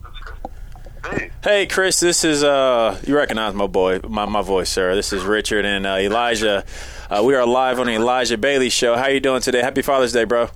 [1.10, 1.98] Hey, Hey, Chris.
[2.00, 3.00] This is uh.
[3.06, 4.94] You recognize my boy, my my voice, sir.
[4.94, 6.64] This is Richard and uh, Elijah.
[7.10, 8.96] Uh, we are live on the Elijah Bailey Show.
[8.96, 9.60] How you doing today?
[9.60, 10.48] Happy Father's Day, bro.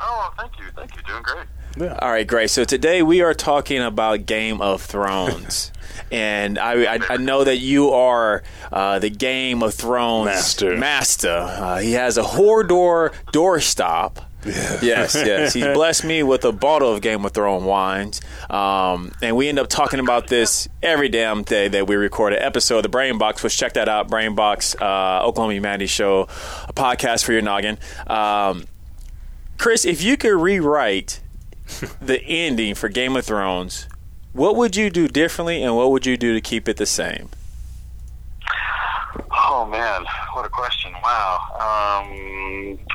[0.00, 1.90] oh, thank you, thank you, doing great.
[2.00, 2.50] All right, great.
[2.50, 5.72] So today we are talking about Game of Thrones.
[6.10, 8.42] And I, I, I know that you are
[8.72, 10.74] uh, the Game of Thrones Master.
[10.74, 11.28] Master.
[11.28, 14.24] Uh, he has a Hodor doorstop.
[14.44, 15.52] Yes, yes.
[15.54, 18.20] He's blessed me with a bottle of Game of Thrones wines.
[18.48, 22.40] Um, and we end up talking about this every damn day that we record an
[22.40, 26.22] episode of the Brain Box, which check that out, Brain Box, uh, Oklahoma Humanity Show,
[26.68, 27.78] a podcast for your noggin.
[28.06, 28.64] Um,
[29.58, 31.20] Chris, if you could rewrite
[32.00, 33.88] the ending for Game of Thrones,
[34.32, 37.28] What would you do differently, and what would you do to keep it the same?
[39.30, 40.92] Oh man, what a question!
[41.02, 41.38] Wow,
[42.04, 42.12] um,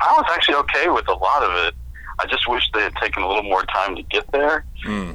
[0.04, 1.74] I was actually okay with a lot of it.
[2.20, 4.64] I just wish they had taken a little more time to get there.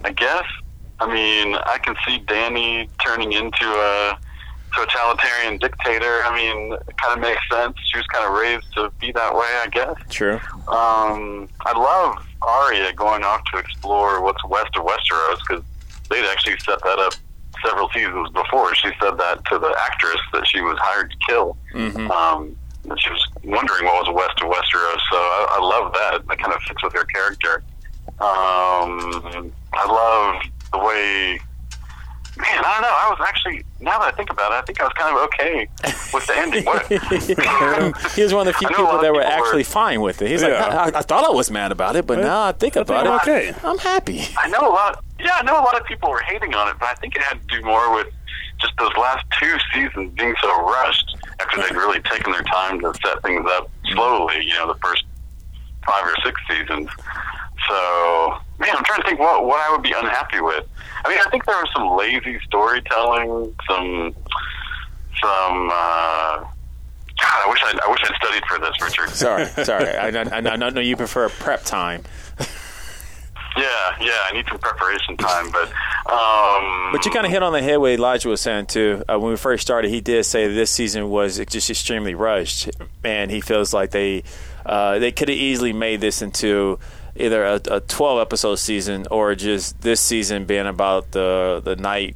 [0.03, 0.43] I guess.
[0.99, 4.17] I mean, I can see Danny turning into a
[4.75, 6.21] totalitarian dictator.
[6.25, 7.75] I mean, it kind of makes sense.
[7.85, 9.95] She was kind of raised to be that way, I guess.
[10.09, 10.39] True.
[10.67, 15.63] Um, I love Arya going off to explore what's west of Westeros because
[16.09, 17.13] they'd actually set that up
[17.65, 18.75] several seasons before.
[18.75, 21.57] She said that to the actress that she was hired to kill.
[22.11, 22.55] Um,
[22.89, 24.99] and she was wondering what was west of Westeros.
[25.11, 26.27] So I, I love that.
[26.27, 27.63] That kind of fits with her character.
[28.19, 30.41] Um, I love
[30.73, 31.39] the way.
[32.37, 32.87] Man, I don't know.
[32.89, 35.23] I was actually now that I think about it, I think I was kind of
[35.23, 35.67] okay
[36.13, 36.63] with the ending.
[36.65, 36.87] What?
[38.15, 39.63] he was one of the few I know a people that were people were- actually
[39.63, 40.29] fine with it.
[40.29, 43.07] He's like, I, I thought I was mad about it, but now I think about
[43.07, 43.21] I'm it.
[43.21, 43.53] okay.
[43.63, 44.23] I'm happy.
[44.37, 45.03] I know a lot.
[45.19, 47.21] Yeah, I know a lot of people were hating on it, but I think it
[47.21, 48.07] had to do more with
[48.61, 52.93] just those last two seasons being so rushed after they'd really taken their time to
[53.05, 54.43] set things up slowly.
[54.43, 55.03] You know, the first
[55.85, 56.89] five or six seasons.
[57.67, 60.65] So, man, I'm trying to think what what I would be unhappy with.
[61.05, 64.15] I mean, I think there was some lazy storytelling, some
[65.21, 65.69] some.
[65.71, 66.45] Uh,
[67.19, 69.09] God, I wish I I wish I'd studied for this, Richard.
[69.09, 69.89] Sorry, sorry.
[69.95, 72.03] I, I I know you prefer prep time,
[73.57, 75.69] Yeah, yeah, I need some preparation time, but
[76.11, 79.03] um, but you kind of hit on the head what Elijah was saying too.
[79.07, 82.69] Uh, when we first started, he did say this season was just extremely rushed,
[83.03, 84.23] and he feels like they
[84.65, 86.79] uh, they could have easily made this into
[87.15, 92.15] either a, a 12 episode season or just this season being about the the night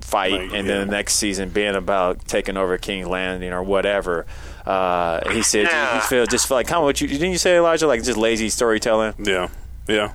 [0.00, 0.74] fight, Right, and yeah.
[0.78, 4.26] then the next season being about taking over King's Landing or whatever.
[4.66, 5.94] Uh, he said Yeah.
[5.94, 8.18] he feel just feel like kind of what you didn't you say Elijah like just
[8.18, 9.14] lazy storytelling.
[9.18, 9.48] Yeah,
[9.86, 10.14] yeah.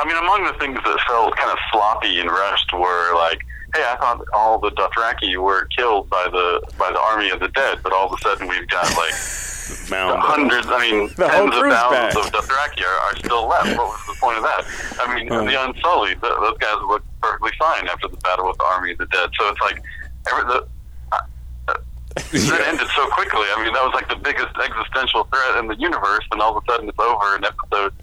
[0.00, 3.40] I mean, among the things that felt kind of sloppy and rushed were like,
[3.74, 7.48] hey, I thought all the Dothraki were killed by the by the army of the
[7.48, 9.12] dead, but all of a sudden we've got like
[10.20, 12.34] hundreds, I mean, The tens of thousands back.
[12.34, 13.76] of Dothraki are, are still left.
[13.76, 14.64] What was the point of that?
[15.00, 15.46] I mean, Hmm.
[15.46, 18.98] the Unsullied, th those guys looked perfectly fine after the battle with the army of
[18.98, 19.30] the dead.
[19.38, 19.80] So it's like,
[20.30, 20.66] every, the,
[21.68, 23.46] that ended so quickly.
[23.54, 26.62] I mean, that was like the biggest existential threat in the universe, and all of
[26.62, 27.94] a sudden it's over in episode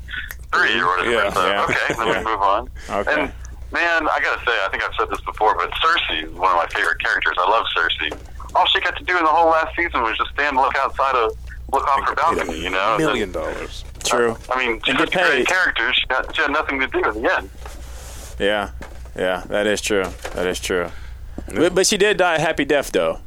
[0.53, 1.11] three or whatever.
[1.11, 1.63] Yeah, so, yeah.
[1.65, 2.19] okay, then Yeah.
[2.19, 2.69] we move on.
[2.89, 3.11] Okay.
[3.13, 3.31] And
[3.71, 6.57] man, I gotta say, I think I've said this before, but Cersei is one of
[6.57, 7.35] my favorite characters.
[7.37, 8.17] I love Cersei.
[8.55, 10.75] All she got to do in the whole last season was just stand and look
[10.75, 11.37] outside of
[11.71, 12.59] look off her balcony.
[12.63, 13.83] You know, million dollars.
[13.95, 14.37] Uh, true.
[14.51, 15.93] I mean, she And was a great character.
[15.93, 17.49] She, got, she had nothing to do in the end.
[18.39, 18.71] Yeah,
[19.15, 20.05] yeah, that is true.
[20.33, 20.89] That is true.
[21.53, 23.19] But, but she did die a happy death, though.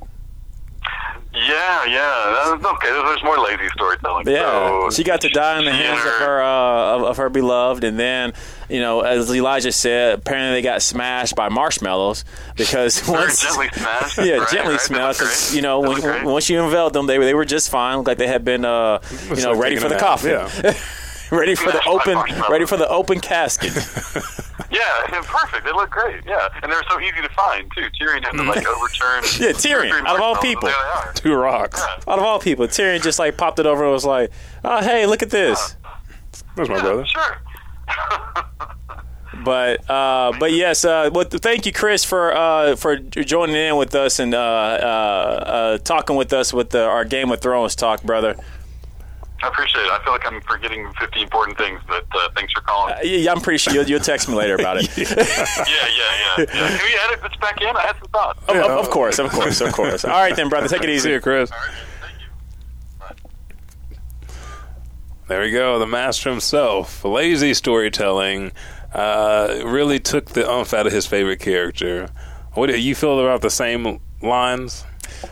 [1.35, 2.89] Yeah, yeah, that's okay.
[2.91, 4.29] There's more lazy storytelling.
[4.29, 7.17] Yeah, So she got to die in the hands and of her uh, of, of
[7.17, 8.35] her beloved, and then
[8.69, 12.27] you know, as Elijah said, apparently they got smashed by marshmallows
[12.57, 13.41] because Very once.
[13.43, 14.19] gently smashed.
[14.23, 15.21] Yeah, right, gently right, smashed.
[15.21, 15.57] was 'cause, great.
[15.57, 18.45] You know, when, once you unveiled them, they they were just fine, like they had
[18.45, 19.01] been, uh,
[19.35, 20.75] you know, like ready for the a coffin, yeah.
[21.39, 22.19] ready for the open,
[22.51, 23.73] ready for the open casket.
[24.71, 25.67] Yeah, perfect.
[25.67, 26.25] They look great.
[26.25, 27.89] Yeah, and they're so easy to find too.
[28.01, 29.23] Tyrion had to like overturn.
[29.23, 29.41] Mm.
[29.41, 30.63] Yeah, Tyrion, two or three out of all people.
[30.69, 31.13] There they are.
[31.13, 31.79] Two rocks.
[31.81, 32.13] Yeah.
[32.13, 34.31] Out of all people, Tyrion just like popped it over and was like,
[34.65, 35.77] "Oh, hey, look at this."
[36.57, 37.05] That's my Yeah, brother.
[37.07, 37.39] Sure.
[39.45, 43.95] But uh, but yes, uh, well, thank you, Chris, for uh, for joining in with
[43.95, 48.03] us and uh, uh, uh, talking with us with the, our Game of Thrones talk,
[48.05, 48.37] brother.
[49.43, 49.91] I appreciate it.
[49.91, 52.95] I feel like I'm forgetting 50 important things, but uh, thanks for calling.
[53.03, 54.89] Yeah, I'm pretty sure you'll, you'll text me later about it.
[54.97, 56.45] yeah, yeah, yeah, yeah.
[56.47, 57.75] Can we edit this back in?
[57.77, 58.41] I had some thoughts.
[58.49, 60.05] of, of- of course, of course, of course.
[60.05, 61.11] All right, then, brother, take it See easy.
[61.11, 61.51] you, Chris.
[61.51, 61.77] All right, man.
[62.01, 62.21] Thank
[64.29, 64.35] you.
[65.29, 65.79] There we go.
[65.79, 68.53] The master himself, lazy storytelling,
[68.93, 72.09] uh, really took the umph out of his favorite character.
[72.55, 74.85] What do you feel about the same lines?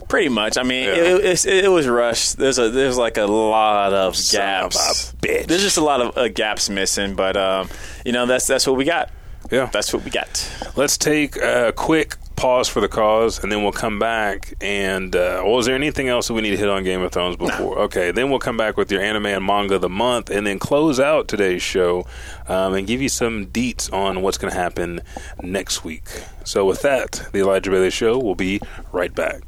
[0.08, 0.56] Pretty much.
[0.58, 0.94] I mean, Yeah.
[0.94, 2.36] it, it's- it, was rushed.
[2.36, 5.12] There's a there's like a lot of Son of gaps.
[5.22, 5.46] bitch.
[5.46, 7.68] There's just a lot of uh, gaps missing, but um,
[8.04, 9.10] you know that's that's what we got.
[9.50, 9.66] Yeah.
[9.72, 10.48] That's what we got.
[10.76, 14.54] Let's take a quick pause for the cause, and then we'll come back.
[14.60, 17.10] And uh, well, is there anything else that we need to hit on Game of
[17.12, 17.78] Thrones before?
[17.80, 20.58] Okay, then we'll come back with your anime and manga of the month, and then
[20.58, 22.06] close out today's show
[22.48, 25.00] um, and give you some deets on what's going to happen
[25.42, 26.04] next week.
[26.44, 28.60] So, with that, the Elijah Bailey Show will be
[28.92, 29.42] right back.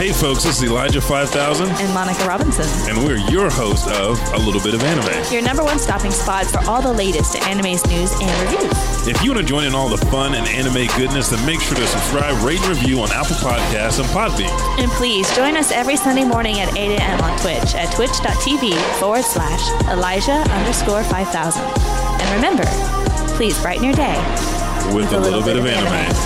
[0.00, 2.64] Hey, folks, this is Elijah 5000, and Monica Robinson.
[2.88, 5.30] and we're your host of A Little Bit of Anime.
[5.30, 9.06] Your number one stopping spot for all the latest animes news and reviews.
[9.06, 11.76] If you want to join in all the fun and anime goodness, then make sure
[11.76, 14.48] to subscribe, rate, and review on Apple Podcasts and Podbean.
[14.82, 17.20] And please join us every Sunday morning at 8 a.m.
[17.20, 19.60] on Twitch at twitch.tv forward slash
[19.90, 21.99] Elijah underscore 5000.
[22.20, 22.64] And remember,
[23.36, 24.16] please brighten your day
[24.94, 26.16] With, a little, bit, of anime.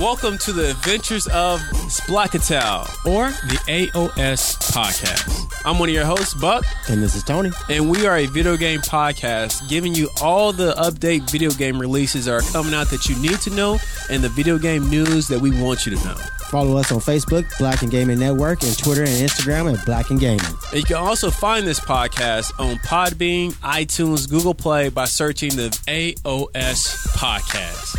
[0.00, 5.46] Welcome to the adventures of Splackatow, or the AOS podcast.
[5.64, 7.50] I'm one of your hosts, Buck, And this is Tony.
[7.70, 12.26] and we are a video game podcast giving you all the update video game releases
[12.26, 13.78] that are coming out that you need to know
[14.10, 16.16] and the video game news that we want you to know.
[16.50, 20.40] Follow us on Facebook, Blacken Gaming Network, and Twitter and Instagram at Blacken Gaming.
[20.70, 25.68] And you can also find this podcast on Podbean, iTunes, Google Play by searching the
[25.88, 27.96] AOS podcast.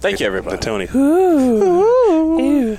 [0.00, 0.56] Thank you, everybody.
[0.56, 0.88] The Tony.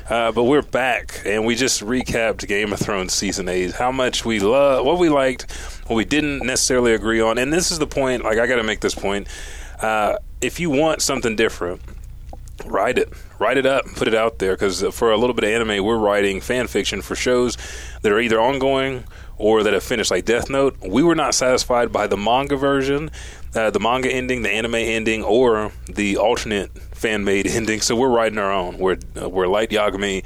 [0.09, 3.73] Uh, but we're back, and we just recapped Game of Thrones season eight.
[3.73, 5.51] How much we love, what we liked,
[5.85, 8.23] what we didn't necessarily agree on, and this is the point.
[8.23, 9.27] Like I got to make this point.
[9.79, 11.81] Uh, if you want something different,
[12.65, 14.53] write it, write it up, put it out there.
[14.53, 17.55] Because for a little bit of anime, we're writing fan fiction for shows
[18.01, 19.03] that are either ongoing
[19.37, 20.75] or that have finished, like Death Note.
[20.83, 23.11] We were not satisfied by the manga version,
[23.55, 27.81] uh, the manga ending, the anime ending, or the alternate fan made ending.
[27.81, 28.77] So we're writing our own.
[28.77, 30.23] We're uh, we're Light Yagami.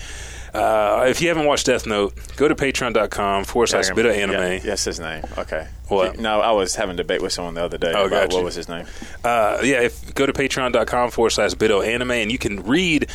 [0.54, 4.40] Uh, if you haven't watched Death Note, go to patreon.com forward slash bit of anime.
[4.40, 5.22] Yeah, yes, his name.
[5.38, 5.68] Okay.
[5.90, 6.18] What?
[6.18, 8.56] No, I was having a debate with someone the other day Oh, about what was
[8.56, 8.86] his name.
[9.26, 13.10] uh, yeah, if go to patreon.com forward slash Bido Anime and you can read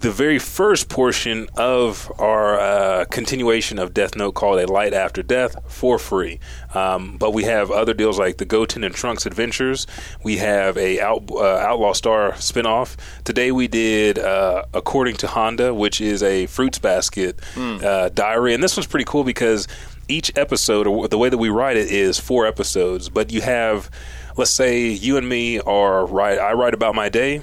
[0.00, 5.22] the very first portion of our uh, continuation of Death Note called A Light After
[5.22, 6.38] Death for free.
[6.74, 9.86] Um, but we have other deals like the Goten and Trunks Adventures.
[10.22, 12.96] We have a Out, uh, Outlaw Star spinoff.
[13.24, 18.54] Today we did uh, According to Honda, which is a fruits basket uh, diary.
[18.54, 19.66] And this one's pretty cool because
[20.08, 23.08] each episode, or the way that we write it, is four episodes.
[23.08, 23.90] But you have,
[24.36, 26.38] let's say, you and me are right.
[26.38, 27.42] I write about my day.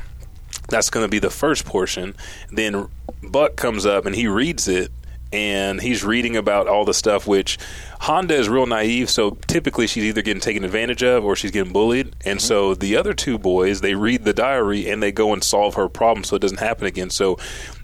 [0.74, 2.16] That's going to be the first portion.
[2.52, 2.88] Then
[3.22, 4.92] Buck comes up and he reads it,
[5.32, 7.60] and he's reading about all the stuff which
[8.02, 9.10] Honda is real naive.
[9.10, 12.16] So typically, she's either getting taken advantage of or she's getting bullied.
[12.26, 15.76] And so the other two boys they read the diary and they go and solve
[15.76, 17.12] her problem so it doesn't happen again.
[17.12, 17.38] So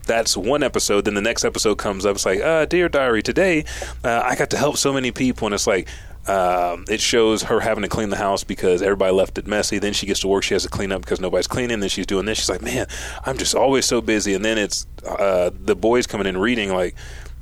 [0.07, 1.05] that's one episode.
[1.05, 2.15] Then the next episode comes up.
[2.15, 3.65] It's like, uh, dear diary, today
[4.03, 5.87] uh, I got to help so many people, and it's like.
[6.29, 9.79] Um, it shows her having to clean the house because everybody left it messy.
[9.79, 11.79] Then she gets to work; she has to clean up because nobody's cleaning.
[11.79, 12.37] Then she's doing this.
[12.37, 12.85] She's like, "Man,
[13.25, 16.95] I'm just always so busy." And then it's uh, the boys coming in reading like,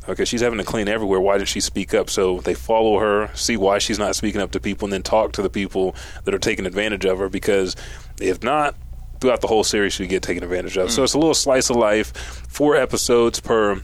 [0.07, 1.19] "Okay, she's having to clean everywhere.
[1.19, 4.51] Why did she speak up?" So they follow her, see why she's not speaking up
[4.51, 7.27] to people, and then talk to the people that are taking advantage of her.
[7.27, 7.75] Because
[8.21, 8.73] if not,
[9.19, 10.91] throughout the whole series, she get taken advantage of.
[10.91, 12.15] So it's a little slice of life,
[12.47, 13.81] four episodes per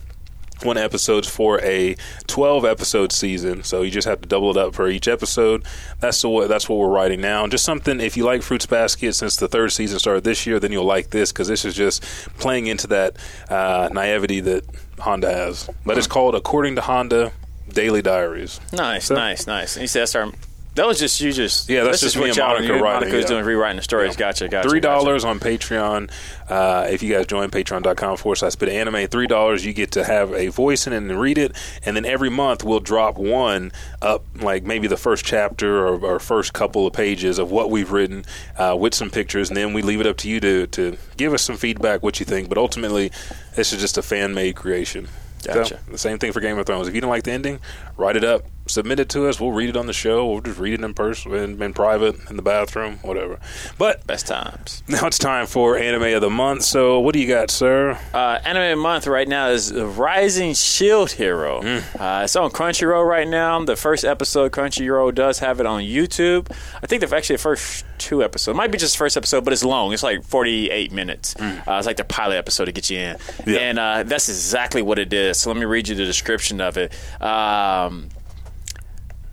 [0.64, 1.94] one episodes for a
[2.26, 5.64] 12 episode season so you just have to double it up for each episode
[6.00, 9.12] that's the what that's what we're writing now just something if you like fruits basket
[9.14, 12.02] since the third season started this year then you'll like this because this is just
[12.38, 13.16] playing into that
[13.50, 14.64] uh, naivety that
[14.98, 17.32] honda has but it's called according to honda
[17.68, 19.76] daily diaries Nice, So- nice, nice.
[19.76, 20.30] And you said that's our.
[20.74, 21.32] That was just you.
[21.32, 23.28] Just Yeah, that's this just is me what and Monica writing, Monica's yeah.
[23.28, 24.16] doing rewriting the stories.
[24.16, 24.68] Gotcha, gotcha.
[24.68, 25.04] Three gotcha.
[25.04, 26.10] dollars on Patreon.
[26.48, 30.04] Uh, if you guys join patreon.com forward slash bit anime, three dollars you get to
[30.04, 31.56] have a voice in it and read it.
[31.84, 33.70] And then every month we'll drop one
[34.02, 37.92] up, like maybe the first chapter or, or first couple of pages of what we've
[37.92, 38.24] written
[38.58, 39.50] uh, with some pictures.
[39.50, 42.18] And then we leave it up to you to, to give us some feedback, what
[42.18, 42.48] you think.
[42.48, 43.12] But ultimately,
[43.54, 45.08] this is just a fan made creation.
[45.38, 45.78] So, Gotcha.
[45.90, 46.88] the same thing for Game of Thrones.
[46.88, 47.60] If you don't like the ending,
[47.98, 49.40] write it up, submit it to us.
[49.40, 50.26] We'll read it on the show.
[50.26, 53.38] We'll just read it in person, in, in private, in the bathroom, whatever.
[53.78, 54.82] But Best times.
[54.88, 56.62] now it's time for anime of the month.
[56.62, 57.98] So, what do you got, sir?
[58.12, 61.60] Uh, anime month right now is Rising Shield Hero.
[61.62, 63.64] Uh, it's on Crunchyroll right now.
[63.64, 66.50] The first episode, Crunchyroll does have it on YouTube.
[66.82, 68.54] I think the actually the first two episodes.
[68.54, 69.92] It might be just the first episode, but it's long.
[69.92, 71.34] It's like 48 minutes.
[71.38, 73.16] Uh, it's like the pilot episode to get you in.
[73.46, 73.58] Yeah.
[73.58, 75.38] And uh, that's exactly what it is.
[75.40, 76.92] So let me read you the description of it.
[77.22, 78.08] Um,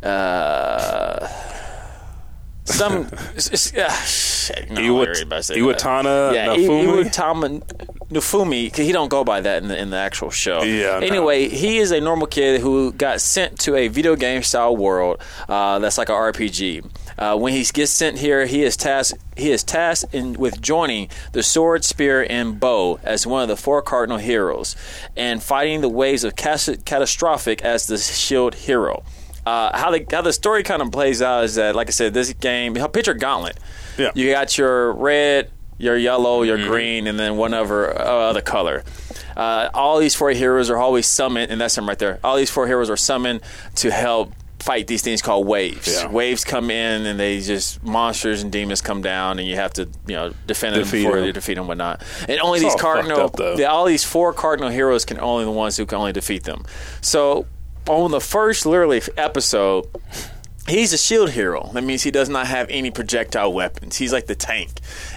[0.03, 1.27] uh,
[2.65, 5.25] some uh, shit, no, Iwat-.
[5.25, 7.03] Iwatana yeah, Nafumi?
[7.03, 7.61] Iwatama
[8.09, 8.69] Nufumi.
[8.71, 10.61] 'cause He don't go by that in the in the actual show.
[10.63, 11.05] Yeah, no.
[11.05, 15.21] Anyway, he is a normal kid who got sent to a video game style world
[15.49, 16.85] uh, that's like an RPG.
[17.17, 19.17] Uh, when he gets sent here, he is tasked.
[19.37, 23.57] He is tasked in, with joining the sword, spear, and bow as one of the
[23.57, 24.75] four cardinal heroes,
[25.15, 29.03] and fighting the waves of cas- catastrophic as the shield hero.
[29.45, 32.13] Uh, how the how the story kind of plays out is that, like I said,
[32.13, 32.75] this game.
[32.75, 33.57] Picture Gauntlet.
[33.97, 34.11] Yeah.
[34.13, 38.83] You got your red, your yellow, your green, and then one other uh, other color.
[39.35, 42.19] Uh, all these four heroes are always summoned, and that's them right there.
[42.23, 43.41] All these four heroes are summoned
[43.75, 45.91] to help fight these things called waves.
[45.91, 46.07] Yeah.
[46.09, 49.89] Waves come in, and they just monsters and demons come down, and you have to
[50.05, 51.25] you know defend them Defeat before them.
[51.25, 52.03] you defeat them, whatnot.
[52.29, 55.51] And only It's these all cardinal, up, all these four cardinal heroes can only the
[55.51, 56.63] ones who can only defeat them.
[57.01, 57.47] So
[57.87, 59.85] on the first literally episode.
[60.67, 61.69] He's a shield hero.
[61.73, 63.97] That means he does not have any projectile weapons.
[63.97, 64.69] He's like the tank.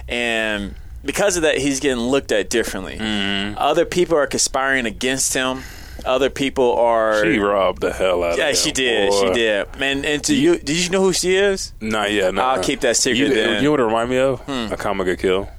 [0.07, 2.97] And because of that, he's getting looked at differently.
[2.97, 3.57] Mm-hmm.
[3.57, 5.61] Other people are conspiring against him.
[6.03, 7.23] Other people are.
[7.23, 8.45] She robbed the hell out of him.
[8.47, 9.09] yeah, she did.
[9.11, 9.27] boy.
[9.27, 9.79] She did.
[9.79, 11.73] Man, and to you, did you know who she is?
[11.79, 12.33] Not yet.
[12.33, 12.63] No, I'll no.
[12.63, 13.57] keep that secret You, then.
[13.57, 14.41] you know what it remind me of?
[14.49, 15.49] A comic kill.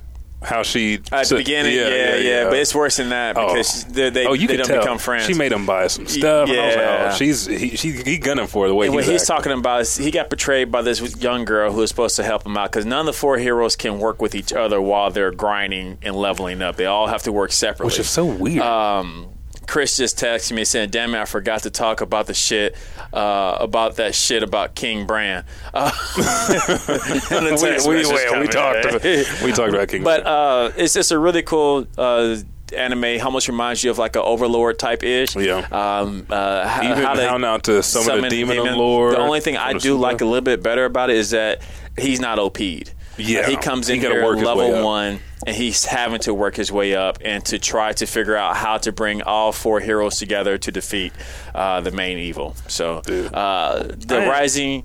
[0.47, 3.49] How she At so- the beginning, yeah yeah, But it's worse than that Oh.
[3.49, 4.79] because they, they, oh, you they don't tell.
[4.81, 5.27] become friends.
[5.27, 6.49] She made him buy some stuff.
[6.49, 7.11] Was like, Yeah.
[7.13, 9.37] oh, she's he, she, he gunning for her the way And what he's, he's acting.
[9.51, 12.47] talking about is he got betrayed by this young girl who was supposed to help
[12.47, 15.33] him out because none of the four heroes can work with each other while they're
[15.33, 16.77] grinding and leveling up.
[16.77, 17.87] They all have to work separately.
[17.87, 18.63] which is so weird.
[18.63, 19.29] um,
[19.67, 22.77] Chris just texted me saying, "Damn it, I forgot to talk about the shit
[23.13, 25.45] uh, about that shit about King Bran."
[25.75, 25.91] Uh,
[27.31, 27.97] we, we,
[28.41, 29.05] we, talked.
[29.05, 29.45] in.
[29.45, 30.03] we talked about King.
[30.03, 30.23] Bran.
[30.23, 32.37] But uh, it's just a really cool uh,
[32.75, 33.21] anime.
[33.25, 35.37] Almost reminds you of like an Overlord type ish.
[35.37, 35.67] Yeah.
[35.71, 38.73] Um, uh, how, Even how they how now to summon, summon a demon, demon.
[38.73, 39.11] of lore.
[39.13, 41.63] The only thing I do like a little bit better about it is that
[41.99, 42.93] he's not OP'd.
[43.19, 43.49] Yeah.
[43.49, 46.57] he comes He in here work his way level one, and he's having to work
[46.57, 50.19] his way up and to try to figure out how to bring all four heroes
[50.19, 51.13] together to defeat
[51.55, 52.57] uh, the main evil.
[52.69, 54.85] So, uh, the I- Rising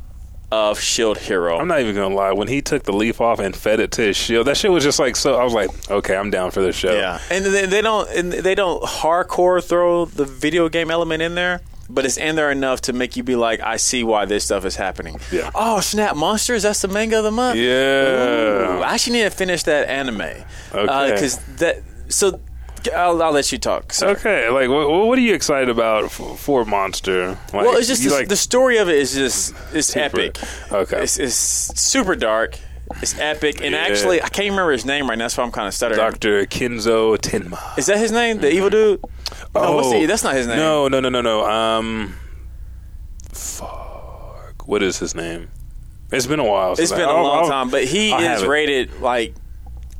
[0.51, 1.57] of Shield Hero.
[1.57, 2.33] I'm not even gonna lie.
[2.33, 4.83] When he took the leaf off and fed it to his shield, that shit was
[4.83, 5.35] just like so.
[5.35, 6.93] I was like, okay, I'm down for this show.
[6.93, 11.35] Yeah, and they, they don't and they don't hardcore throw the video game element in
[11.35, 11.61] there,
[11.93, 14.65] but it's in there enough to make you be like, I see why this stuff
[14.65, 15.19] is happening.
[15.31, 15.51] Yeah.
[15.53, 16.15] Oh snap!
[16.15, 16.63] Monsters.
[16.63, 17.57] That's the manga of the month.
[17.57, 18.77] Yeah.
[18.77, 20.21] Ooh, I actually need to finish that anime.
[20.21, 21.13] Uh, okay.
[21.13, 21.83] Because that.
[22.09, 22.39] So
[22.95, 23.93] I'll, I'll let you talk.
[24.01, 27.29] Okay, like what, what are you excited about for, for Monster?
[27.29, 30.03] Like, Well, it's just the, like the story of it is just it's Super.
[30.03, 30.39] epic.
[30.71, 31.03] Okay.
[31.03, 32.57] it's, it's super dark.
[33.01, 33.81] It's epic, and Yeah.
[33.83, 35.23] actually, I can't remember his name right now.
[35.25, 35.97] That's why I'm kind of stuttering.
[35.99, 37.77] Doctor Kenzo Tenma.
[37.77, 38.39] Is that his name?
[38.39, 39.01] The evil dude?
[39.53, 40.57] No, what's Oh, the, that's not his name.
[40.57, 41.45] No, no, no, no, no.
[41.45, 42.15] Um,
[43.33, 44.67] fuck.
[44.67, 45.49] What is his name?
[46.11, 46.73] It's been a while.
[46.73, 49.33] It's been I- a long time, but he I'll is rated like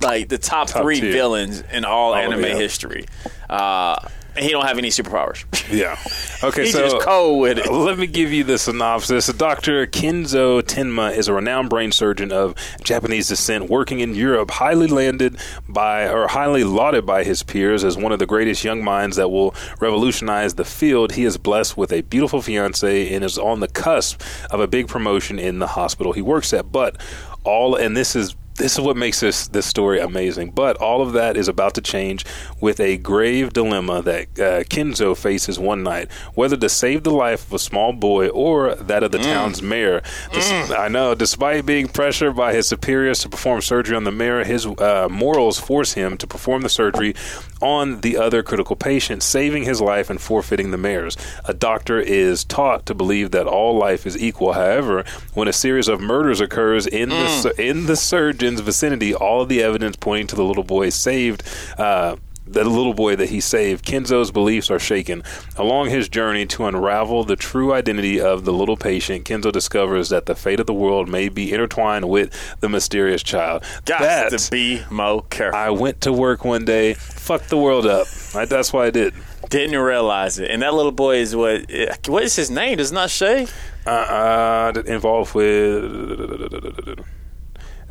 [0.02, 1.12] like the top, Top three tier.
[1.12, 3.06] villains in all anime history.
[3.49, 3.95] Uh,
[4.38, 5.46] he don't have any superpowers.
[5.72, 5.98] Yeah.
[6.44, 7.72] Okay, He's so just cold with it.
[7.72, 9.28] Let me give you the synopsis.
[9.28, 9.88] Dr.
[9.88, 15.38] Kenzo Tenma is a renowned brain surgeon of Japanese descent working in Europe, highly landed
[15.70, 19.30] by or highly lauded by his peers as one of the greatest young minds that
[19.30, 21.14] will revolutionize the field.
[21.14, 24.90] He is blessed with a beautiful fiance and is on the cusp of a big
[24.90, 26.70] promotion in the hospital he works at.
[26.70, 26.98] But
[27.46, 30.51] all and this is this is what makes this this story amazing.
[30.51, 32.26] But all of that is about to change
[32.59, 37.47] with a grave dilemma that uh, Kenzo faces one night: whether to save the life
[37.47, 40.01] of a small boy or that of the town's mayor.
[40.32, 44.43] Des- I know, despite being pressured by his superiors to perform surgery on the mayor,
[44.43, 47.16] his uh, morals force him to perform the surgery
[47.62, 51.18] on the other critical patient, saving his life and forfeiting the mayor's.
[51.45, 54.53] A doctor is taught to believe that all life is equal.
[54.53, 55.03] However,
[55.34, 59.62] when a series of murders occurs in the in the surgeon's vicinity, all of the
[59.64, 61.43] evidence pointing to the little boy saved.
[61.78, 62.16] Uh,
[62.54, 65.24] the little boy that he saved, Kenzo's beliefs are shaken.
[65.58, 70.26] Along his journey to unravel the true identity of the little patient, Kenzo discovers that
[70.26, 73.64] the fate of the world may be intertwined with the mysterious child.
[73.86, 75.60] Got That- to be more careful.
[75.60, 78.08] I went to work one day, fucked the world up.
[78.36, 79.14] I, that's why I did.
[79.49, 80.49] Didn't realize it.
[80.49, 81.66] And that little boy is what?
[82.08, 82.78] What is his name?
[82.78, 83.47] Does not Shay?
[83.86, 86.99] Uh, uh, involved with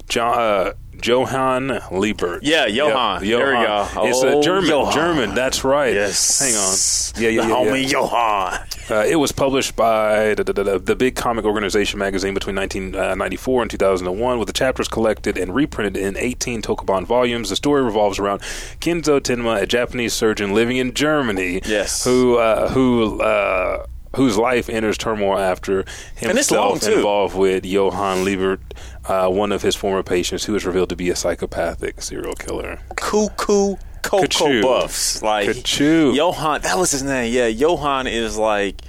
[0.09, 2.41] John, uh, Johann Liebert.
[2.43, 3.23] Yeah, Johann.
[3.25, 3.87] There we go.
[4.05, 4.69] It's Oh, a German.
[4.71, 4.93] Johann.
[4.95, 5.35] German.
[5.35, 5.93] That's right.
[5.95, 6.39] Yes.
[6.41, 7.23] Hang on.
[7.23, 7.55] Yeah, yeah, the yeah.
[7.55, 7.89] homie yeah.
[7.89, 8.67] Johann.
[8.91, 13.63] Uh, it was published by da, da, da, the Big Comic Original magazine between 1994
[13.63, 17.51] and 2001, with the chapters collected and reprinted in 18 Tokuban volumes.
[17.51, 18.41] The story revolves around
[18.81, 22.05] Kenzo Tenma, a Japanese surgeon living in Germany, Yes.
[22.05, 23.21] who uh, who.
[23.21, 23.87] Uh,
[24.17, 25.85] Whose life enters turmoil after
[26.21, 28.59] And it's long, himself involved with Johann Liebert,
[29.07, 32.81] uh, one of his former patients, who is revealed to be a psychopathic serial killer.
[32.97, 34.63] Cuckoo Cocoa Kachu.
[34.63, 35.23] Buffs.
[35.23, 36.15] Like Kachu.
[36.15, 36.63] Johann.
[36.63, 37.33] That was his name.
[37.33, 38.81] Yeah, Johann is like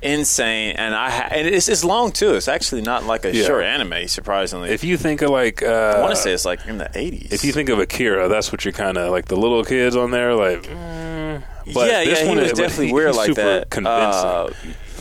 [0.00, 2.34] insane, and I ha- and it's, it's long too.
[2.34, 3.46] It's actually not like a Yeah.
[3.46, 4.06] short anime.
[4.08, 6.90] Surprisingly, If you think of like, uh, I want to say it's like in the
[6.94, 7.32] eighties.
[7.32, 10.10] If you think of Akira, that's what you're kind of like the little kids on
[10.10, 11.42] there, like, mm,
[11.72, 13.70] But yeah, this yeah, one he was is- definitely he- weird he's like super that.
[13.70, 14.50] Convincing, Uh,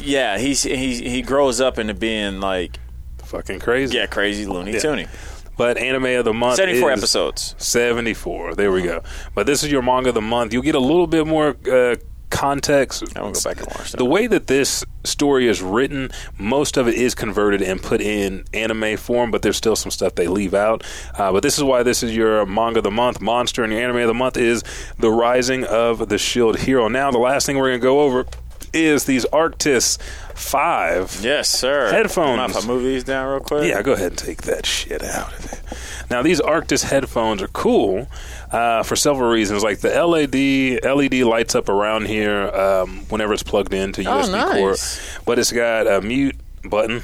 [0.01, 2.80] yeah, he's he he grows up into being like
[3.26, 3.97] fucking crazy.
[3.97, 4.80] yeah, crazy Looney Yeah.
[4.80, 5.07] Tooney.
[5.57, 7.53] But anime of the month Seventy four episodes.
[7.59, 8.55] 74.
[8.55, 9.03] There we go.
[9.36, 10.51] But this is your manga of the month.
[10.51, 11.95] You'll get a little bit more uh,
[12.34, 13.04] context.
[13.16, 13.98] I will go back and watch that.
[13.98, 18.44] The way that this story is written, most of it is converted and put in
[18.54, 20.84] anime form, but there's still some stuff they leave out.
[21.18, 23.22] Uh, but this is why this is your manga of the month.
[23.22, 24.64] Monster and your anime of the month is
[24.98, 26.88] The Rising of the Shield Hero.
[26.88, 28.26] Now, the last thing we're going to go over
[28.74, 29.97] is these Arctis
[30.36, 31.19] 5.
[31.24, 31.91] Yes, sir.
[31.91, 32.55] Headphones.
[32.57, 33.67] If I move these down real quick?
[33.69, 35.61] Yeah, go ahead and take that shit out of it.
[36.09, 38.07] Now, these Arctis headphones are cool
[38.51, 39.63] uh, for several reasons.
[39.63, 44.32] Like the LED LED lights up around here um, whenever it's plugged into Oh, USB
[44.32, 44.57] nice.
[45.15, 47.01] cord, but it's got a mute button.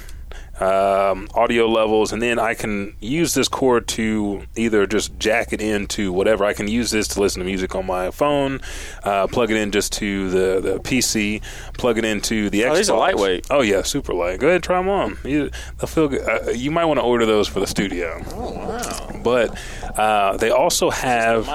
[0.59, 5.61] Um, audio levels, and then I can use this cord to either just jack it
[5.61, 6.43] into whatever.
[6.43, 8.59] I can use this to listen to music on my phone,
[9.03, 11.41] uh, plug it in just to the, the PC,
[11.73, 12.71] plug it into the Xbox.
[12.71, 13.47] Oh, these are lightweight.
[13.49, 14.39] Oh yeah, super light.
[14.39, 15.17] Go ahead, and try them on.
[15.23, 16.27] You, they'll feel good.
[16.27, 18.21] Uh, you might want to order those for the studio.
[18.33, 19.21] Oh wow.
[19.23, 19.57] But
[19.97, 21.47] uh, they also have.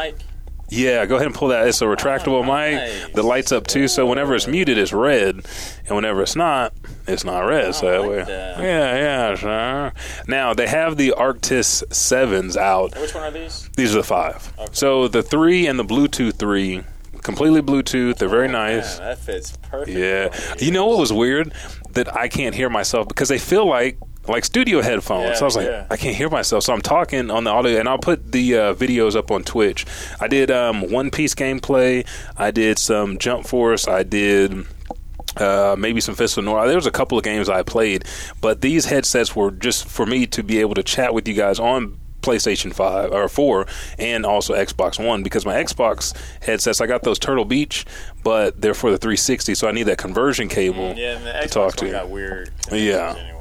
[0.75, 1.66] Yeah, go ahead and pull that.
[1.68, 3.09] It's a retractable Oh, mic nice.
[3.14, 3.89] that lights up too.
[3.89, 5.47] So whenever it's muted, it's red,
[5.87, 6.72] and whenever it's not,
[7.07, 7.66] it's not red.
[7.66, 8.59] Oh, so I that like way, that.
[8.59, 9.93] yeah, yeah, sure.
[10.27, 12.99] Now they have the Arctis sevens out.
[12.99, 13.68] Which one are these?
[13.77, 14.53] These are the five.
[14.72, 16.83] So the three and the Bluetooth three,
[17.22, 18.16] completely Bluetooth.
[18.18, 18.99] They're very oh, nice.
[18.99, 19.97] Man, that fits perfect.
[19.97, 20.35] Yeah.
[20.59, 21.53] You know what was weird?
[21.93, 23.99] That I can't hear myself because they feel like
[24.29, 25.29] like studio headphones.
[25.31, 25.87] Yeah, so I was like, yeah.
[25.91, 26.64] I can't hear myself.
[26.64, 29.85] So I'm talking on the audio, and I'll put the uh, videos up on Twitch.
[30.20, 32.07] I did um, One Piece gameplay.
[32.37, 33.87] I did some Jump Force.
[33.89, 34.66] I did.
[35.37, 36.66] Uh, maybe some Fist of North.
[36.68, 38.05] There was a couple of games I played,
[38.41, 41.59] but these headsets were just for me to be able to chat with you guys
[41.59, 43.66] on PlayStation 5 or 4
[43.99, 47.85] and also Xbox One because my Xbox headsets I got those Turtle Beach
[48.22, 51.39] but they're for the 360 so I need that conversion cable Yeah, and the to
[51.39, 51.93] Xbox talk to you.
[51.93, 52.51] got weird.
[52.72, 53.14] Yeah.
[53.18, 53.34] Anyway.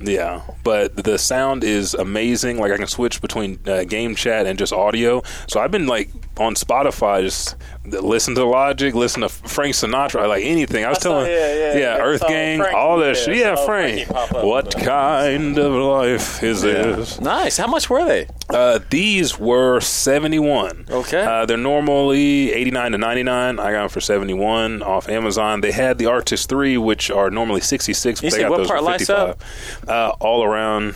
[0.00, 2.58] Yeah, but the sound is amazing.
[2.58, 5.22] Like I can switch between uh, game chat and just audio.
[5.48, 10.44] So I've been like on Spotify, just listen to Logic, listen to Frank Sinatra, like
[10.44, 10.84] anything.
[10.84, 11.98] I was I saw- telling, yeah, yeah, yeah.
[11.98, 13.36] Earth Gang, Frankie, all that yeah, shit.
[13.36, 14.06] Yeah, Frank.
[14.06, 17.20] Frankie pop up What kind of life is this?
[17.20, 17.56] Nice.
[17.56, 18.28] How much were they?
[18.48, 20.86] Uh, these were seventy one.
[20.90, 21.22] Okay.
[21.24, 23.58] Uh, they're normally eighty nine to ninety nine.
[23.58, 25.60] I got them for seventy one off Amazon.
[25.60, 28.22] They had the Arctis three, which are normally sixty six.
[28.22, 29.42] You They see got what those part for lights up?
[29.86, 30.94] Uh, all around.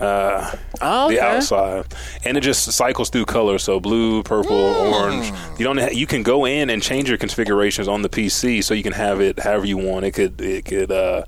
[0.00, 0.50] Uh,
[0.82, 1.86] Oh, the outside,
[2.24, 3.62] and it just cycles through colors.
[3.64, 4.92] So blue, purple, Hmm.
[4.92, 5.32] orange.
[5.58, 5.78] You don't.
[5.78, 8.92] Ha- you can go in and change your configurations on the PC, so you can
[8.92, 10.04] have it however you want.
[10.04, 11.22] It could it could uh,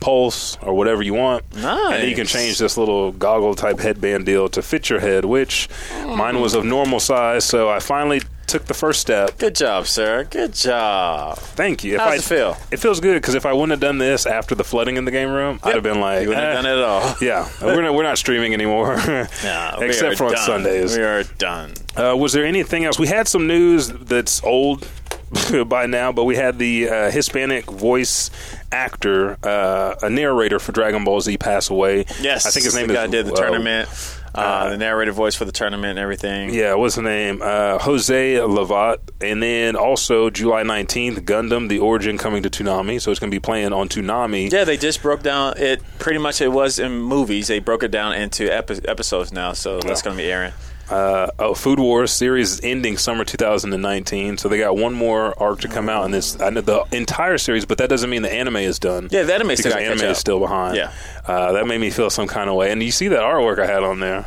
[0.00, 1.44] pulse or whatever you want.
[1.54, 1.64] nice.
[1.92, 5.26] And then you can change this little goggle type headband deal to fit your head,
[5.26, 5.68] which
[6.06, 7.44] mine was of normal size.
[7.44, 9.38] So I finally took the first step.
[9.38, 10.24] Good job, sir.
[10.24, 11.38] Good job.
[11.38, 11.94] Thank you.
[11.94, 12.56] If How's I, it feel?
[12.70, 15.10] It feels good because if I wouldn't have done this after the flooding in the
[15.10, 16.54] game room, I'd have been like, You wouldn't eh.
[16.54, 17.16] have done it at all.
[17.20, 18.92] Yeah, we're not, we're not streaming anymore,
[19.44, 20.36] are except for on.
[20.36, 20.96] Sundays.
[20.96, 21.72] We are done.
[21.96, 22.98] Uh, was there anything else?
[22.98, 24.86] We had some news that's old
[25.66, 28.30] by now, but we had the uh, Hispanic voice
[28.70, 32.04] actor, uh, a narrator for Dragon Ball Z, pass away.
[32.20, 32.98] Yes, I think his name the is.
[32.98, 33.88] guy did the tournament.
[34.34, 36.52] Uh, the narrated voice for the tournament and everything.
[36.52, 37.40] Yeah, what's the name?
[37.42, 38.98] Uh, Jose Lavat.
[39.20, 43.00] And then also July 19th, Gundam, The Origin coming to Toonami.
[43.00, 44.50] So it's going to be playing on Toonami.
[44.50, 45.82] Yeah, they just broke down it.
[45.98, 47.46] Pretty much, it was in movies.
[47.48, 50.52] They broke it down into epi- episodes now, so that's going to be airing.
[50.90, 54.38] Uh, oh, Food Wars series is ending summer 2019.
[54.38, 56.40] So they got one more arc to come out in this.
[56.40, 59.08] I know the entire series, but that doesn't mean the anime is done.
[59.10, 60.76] Yeah, the anime because still the anime is still behind.
[60.76, 60.92] Yeah.
[61.26, 62.70] Uh, that made me feel some kind of way.
[62.70, 64.26] And you see that artwork I had on there.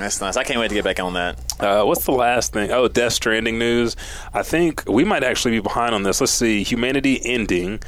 [0.00, 0.36] That's nice.
[0.38, 1.38] I can't wait to get back on that.
[1.60, 2.70] Uh, what's the last thing?
[2.72, 3.96] Oh, Death Stranding news.
[4.32, 6.22] I think we might actually be behind on this.
[6.22, 6.62] Let's see.
[6.62, 7.80] Humanity ending.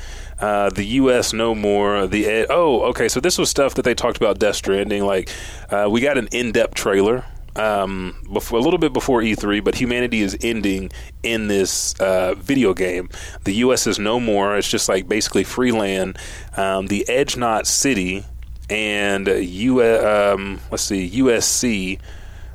[0.43, 1.33] Uh, the U.S.
[1.33, 2.07] no more.
[2.07, 3.09] The ed- oh, okay.
[3.09, 5.05] So this was stuff that they talked about Death Stranding.
[5.05, 5.31] Like
[5.71, 7.25] uh, we got an in-depth trailer
[7.55, 10.91] um, before a little bit before E3, but humanity is ending
[11.23, 13.09] in this uh, video game.
[13.45, 13.87] The U.S.
[13.87, 14.57] is no more.
[14.57, 16.19] It's just like basically free land.
[16.57, 18.25] Um, the Edge Knot City
[18.69, 19.83] and uh, U.
[19.83, 22.01] Um, let's see, USC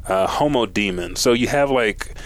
[0.07, 1.15] uh, Homo Demon.
[1.15, 2.17] So you have like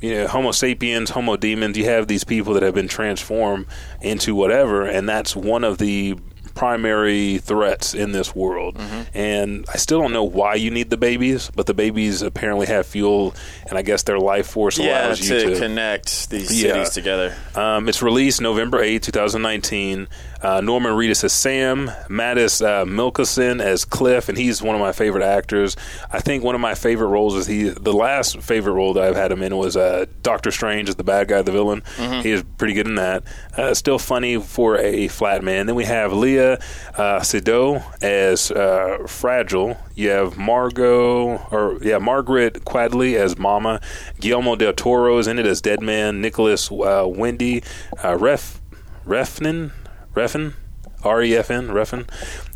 [0.00, 1.76] you know Homo sapiens, Homo demons.
[1.76, 3.66] You have these people that have been transformed
[4.00, 6.16] into whatever, and that's one of the
[6.54, 8.76] primary threats in this world.
[9.14, 12.86] And I still don't know why you need the babies, but the babies apparently have
[12.86, 13.34] fuel,
[13.68, 16.72] and I guess their life force Yeah, allows you to, to connect these Yeah.
[16.72, 17.34] cities together.
[17.54, 20.08] um, it's released November 8, 2019.
[20.42, 21.90] Uh, Norman Reedus as Sam.
[22.08, 25.76] Mads uh, Mikkelsen as Cliff, and he's one of my favorite actors.
[26.10, 27.68] I think one of my favorite roles is he.
[27.68, 31.04] The last favorite role that I've had him in was uh, Doctor Strange as the
[31.04, 31.82] bad guy, the villain.
[32.22, 33.24] He is pretty good in that.
[33.56, 35.66] Uh, still funny for a flat man.
[35.66, 36.54] Then we have Leah
[36.94, 39.76] uh, Seydoux as uh, Fragile.
[39.94, 43.80] You have Margot, or yeah, Margaret Qualley as Mama.
[44.20, 46.20] Guillermo del Toro is in it as Dead Man.
[46.20, 47.62] Nicholas uh, Winding
[48.02, 48.60] uh, Ref
[49.06, 49.72] Refnin
[50.14, 50.54] Refn.
[51.02, 52.06] R E F N Refn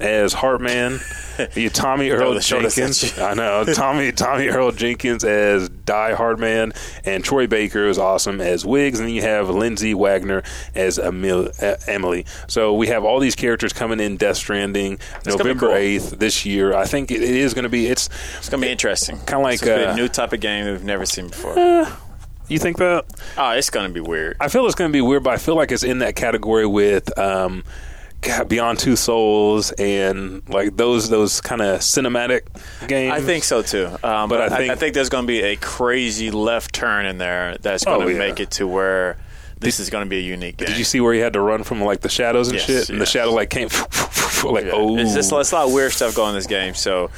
[0.00, 1.00] as Heartman,
[1.57, 3.18] you Tommy Earl the show that Jenkins.
[3.18, 6.72] I know Tommy Tommy Earl Jenkins as Die Hard Man,
[7.05, 10.42] and Troy Baker is awesome as Wiggs, and then you have Lindsay Wagner
[10.74, 12.26] as Emil, uh, Emily.
[12.46, 15.76] So we have all these characters coming in Death Stranding be November cool.
[15.76, 16.74] eighth this year.
[16.74, 17.86] I think it, it is going to be.
[17.86, 19.16] It's It's gonna be interesting.
[19.18, 21.55] Kinda like, It's gonna be uh, a new type of game we've never seen before.
[22.49, 23.05] You think that
[23.38, 24.36] oh, it's gonna be weird.
[24.40, 26.66] I feel it's going to be weird, but I feel like it's in that category
[26.66, 27.16] with.
[27.18, 27.64] Um,
[28.20, 32.45] God, Beyond Two Souls and like those those kind of cinematic
[32.88, 33.12] games.
[33.12, 33.86] I think so too.
[34.03, 37.05] Um, but I I think- I, think there's going to be a crazy left turn
[37.05, 38.18] in there that's going Oh, to yeah.
[38.18, 39.18] make it to where
[39.61, 40.68] this is going to be a unique game.
[40.68, 42.88] Did you see where he had to run from like the shadows and Yes, shit,
[42.88, 43.68] and the shadow like came
[44.45, 44.70] like Yeah.
[44.72, 46.72] oh It's just it's a lot of weird stuff going in this game.
[46.72, 47.11] So,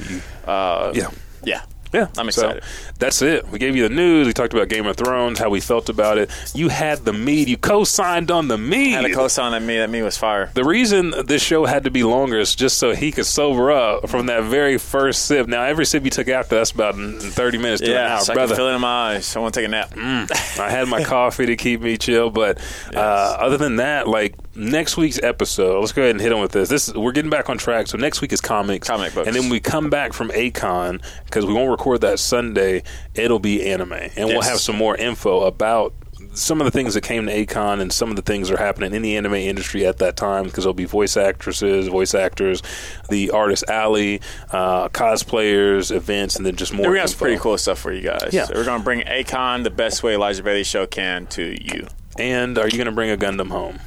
[0.45, 1.11] uh, yeah.
[1.45, 1.63] yeah,
[1.97, 2.65] Yeah, I'm So, excited.
[2.99, 3.49] that's it.
[3.49, 4.27] We gave you the news.
[4.27, 6.31] We talked about Game of Thrones, how we felt about it.
[6.55, 7.49] You had the mead.
[7.49, 8.93] You co-signed on the mead.
[8.93, 10.51] had a co-sign that me that me was fire.
[10.55, 14.09] The reason this show had to be longer is just so he could sober up
[14.09, 15.47] from that very first sip.
[15.49, 18.33] Now, every sip you took after, that's about 30 minutes to an Yeah, hour, so
[18.33, 18.55] I brother.
[18.55, 19.35] can feel it in my eyes.
[19.37, 19.93] I want to take a nap.
[19.97, 22.61] I had my coffee to keep me chill, but
[22.95, 26.53] uh, other than that, like next week's episode, let's go ahead and hit on with
[26.53, 26.69] this.
[26.69, 27.87] This we're getting back on track.
[27.87, 29.27] So next week is comics, Comic books.
[29.27, 32.83] and then we come back from A-Kon because we won't record that Sunday.
[33.15, 35.95] It'll be anime, and we'll have some more info about.
[36.33, 38.63] Some of the things that came to A-Kon and some of the things that are
[38.63, 42.63] happening in the anime industry at that time because there'll be voice actresses, voice actors,
[43.09, 46.87] the artist alley, uh, cosplayers, events, and then just more.
[46.87, 48.31] Gonna have some pretty cool stuff for you guys.
[48.33, 48.45] Yeah.
[48.45, 51.87] So we're gonna bring A-Kon the best way Elijah Bailey show can to you.
[52.19, 53.79] And are you going to bring a Gundam home?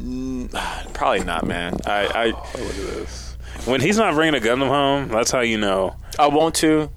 [0.00, 0.50] Mm,
[0.94, 1.76] probably not, man.
[1.86, 3.06] I i oh,
[3.66, 5.96] When he's not bringing a Gundam home, that's how you know.
[6.18, 6.90] I I want to.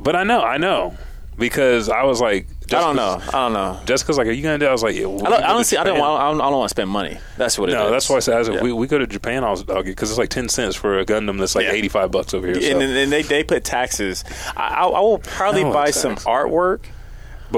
[0.00, 0.96] But I know, I know,
[1.38, 3.20] because I was like, I don't know.
[3.20, 3.80] I don't know.
[3.84, 6.22] Jessica's like, "Are you gonna do?" I was like, yeah, I don't, I don't want.
[6.22, 7.18] I don't, I don't want to spend money.
[7.36, 7.78] That's what it is.
[7.78, 8.62] No, that's why I said as if Yeah.
[8.62, 11.38] we, we go to Japan, I'll, I'll because it's like ten cents for a Gundam
[11.38, 11.72] that's like Yeah.
[11.72, 12.60] eighty five bucks over here.
[12.60, 14.24] So and, then and they they put taxes.
[14.56, 16.80] I, I, I will probably buy some artwork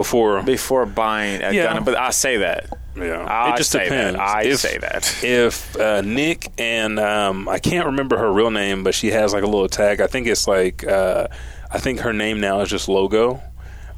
[0.01, 1.75] before, before buying a Yeah.
[1.75, 1.85] gun.
[1.85, 2.69] But I say that.
[2.97, 4.17] yeah, I it just say depends.
[4.19, 4.29] That.
[4.29, 5.25] I if, say that.
[5.25, 9.43] if uh, Nick and um, I can't remember her real name, but she has like
[9.43, 10.01] a little tag.
[10.01, 11.27] I think it's like uh,
[11.71, 13.43] I think her name now is just logo,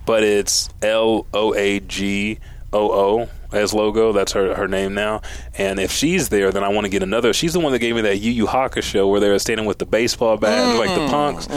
[0.06, 2.38] but it's L O A G
[2.72, 4.12] O O as logo.
[4.12, 5.22] That's her her name now.
[5.56, 7.32] And if she's there, then I want to get another.
[7.32, 9.78] She's the one that gave me that Yu Yu show where they were standing with
[9.78, 11.48] the baseball bat, and like the punks.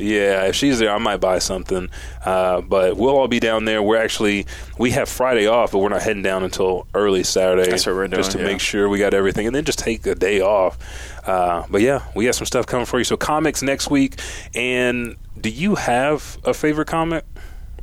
[0.00, 1.90] Yeah, if she's there, I might buy something.
[2.24, 3.82] Uh, but we'll all be down there.
[3.82, 4.46] We're actually
[4.78, 7.70] we have Friday off, but we're not heading down until early Saturday.
[7.70, 8.44] That's what we're just to yeah.
[8.44, 10.78] make sure we got everything, and then just take a day off.
[11.26, 13.04] Uh, but yeah, we got some stuff coming for you.
[13.04, 14.20] So comics next week.
[14.54, 17.24] And do you have a favorite comic?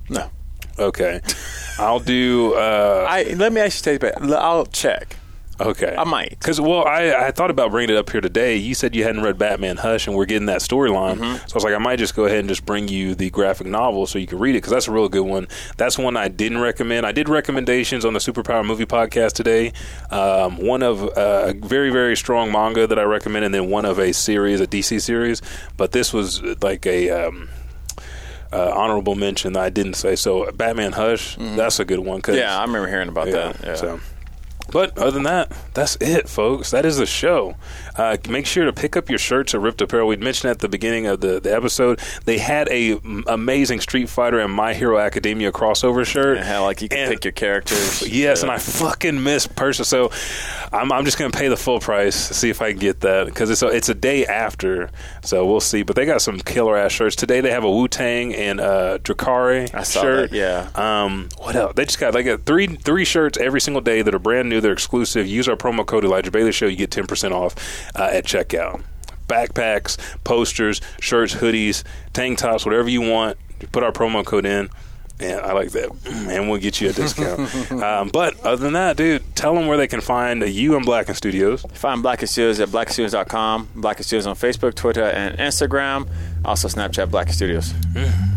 [0.09, 0.29] No.
[0.79, 1.21] Okay,
[1.79, 2.53] I'll do.
[2.53, 4.31] Uh, I let me actually take it back.
[4.31, 5.17] I'll check.
[5.59, 6.29] okay, I might.
[6.29, 8.57] Because well, I, I thought about bringing it up here today.
[8.57, 11.15] You said you hadn't read Batman Hush, and we're getting that storyline.
[11.15, 11.47] Mm-hmm.
[11.47, 13.65] So I was like, I might just go ahead and just bring you the graphic
[13.65, 15.47] novel so you can read it because that's a real good one.
[15.77, 17.07] That's one I didn't recommend.
[17.07, 19.73] I did recommendations on the Superpower Movie Podcast today.
[20.11, 23.85] Um, one of uh, a very very strong manga that I recommend, and then one
[23.85, 25.41] of a series, a DC series.
[25.75, 27.09] But this was like a.
[27.09, 27.49] Um,
[28.53, 30.15] uh, honorable mention that I didn't say.
[30.15, 32.21] So, Batman Hush, that's a good one.
[32.21, 32.41] 'cause- Mm-hmm.
[32.41, 33.55] Yeah, I remember hearing about that.
[33.63, 33.75] Yeah.
[33.75, 33.99] so,
[34.71, 36.71] but other than that, that's it, folks.
[36.71, 37.55] That is the show.
[37.95, 40.07] Uh, make sure to pick up your shirts at RIPT Apparel.
[40.07, 44.07] We mentioned at the beginning of the, the episode they had a m- amazing Street
[44.09, 46.39] Fighter and My Hero Academia crossover shirt.
[46.39, 48.01] How like you can And- pick your characters.
[48.07, 48.43] Yes, Yeah.
[48.43, 50.11] and I fucking miss Persia, So
[50.71, 53.25] I'm, I'm just gonna pay the full price to see if I can get that
[53.25, 54.89] because it's a, it's a day after.
[55.23, 55.83] So we'll see.
[55.83, 57.41] But they got some killer ass shirts today.
[57.41, 60.31] They have a Wu Tang and uh, Drakari shirt.
[60.31, 60.69] that, yeah.
[60.75, 61.73] Um, what else?
[61.75, 64.56] They just got like a three three shirts every single day that are brand new.
[64.61, 65.27] They're exclusive.
[65.27, 66.67] Use our promo code Elijah Bailey Show.
[66.67, 67.55] You get ten percent off
[67.95, 68.83] uh, at checkout.
[69.27, 71.83] Backpacks, posters, shirts, hoodies,
[72.13, 73.37] tank tops, whatever you want.
[73.59, 74.69] You put our promo code in.
[75.19, 75.89] Yeah, I like that,
[76.29, 77.71] and we'll get you a discount.
[77.83, 81.15] um, but other than that, dude, tell them where they can find you and Blacken
[81.15, 81.63] Studios.
[81.73, 83.69] Find Blacken Studios at blackstudios.com.
[83.75, 86.07] Blacken Studios on Facebook, Twitter, and Instagram.
[86.45, 87.69] Also Snapchat Blacken Studios.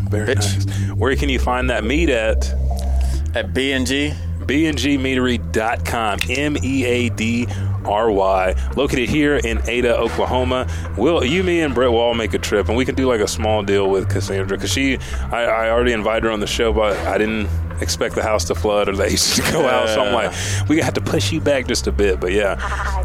[0.08, 0.66] Very Bitch.
[0.66, 0.90] nice.
[0.96, 2.50] Where can you find that meat at?
[3.34, 4.12] At B&G,
[4.50, 6.18] bngmeadery.com.
[6.28, 7.46] M E A D
[7.84, 10.68] R Y, located here in Ada, Oklahoma.
[10.96, 13.20] Will you, me, and Brett will all make a trip, and we can do like
[13.20, 14.98] a small deal with Cassandra because she,
[15.30, 17.48] I, I already invited her on the show, but I didn't
[17.80, 19.88] expect the house to flood or the AC to go out.
[19.88, 20.32] So I'm like,
[20.68, 22.20] we have to push you back just a bit.
[22.20, 22.52] But yeah,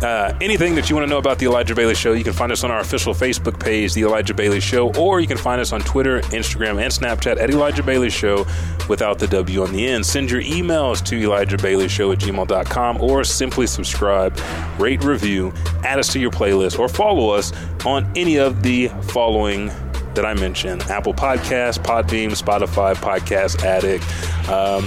[0.02, 2.52] uh, anything that you want to know about the Elijah Bailey Show, you can find
[2.52, 5.72] us on our official Facebook page, The Elijah Bailey Show, or you can find us
[5.72, 8.46] on Twitter, Instagram, and Snapchat at Elijah Bailey Show
[8.90, 10.06] without the W on the end.
[10.06, 14.38] Send your emails to Elijah Bailey Show at gmail.com or simply subscribe,
[14.80, 15.54] rate, review,
[15.84, 17.52] add us to your playlist, or follow us
[17.86, 19.72] on any of the following
[20.16, 24.04] that I mentioned Apple Podcasts, Podbean, Spotify, Podcast Addict.
[24.50, 24.86] Um,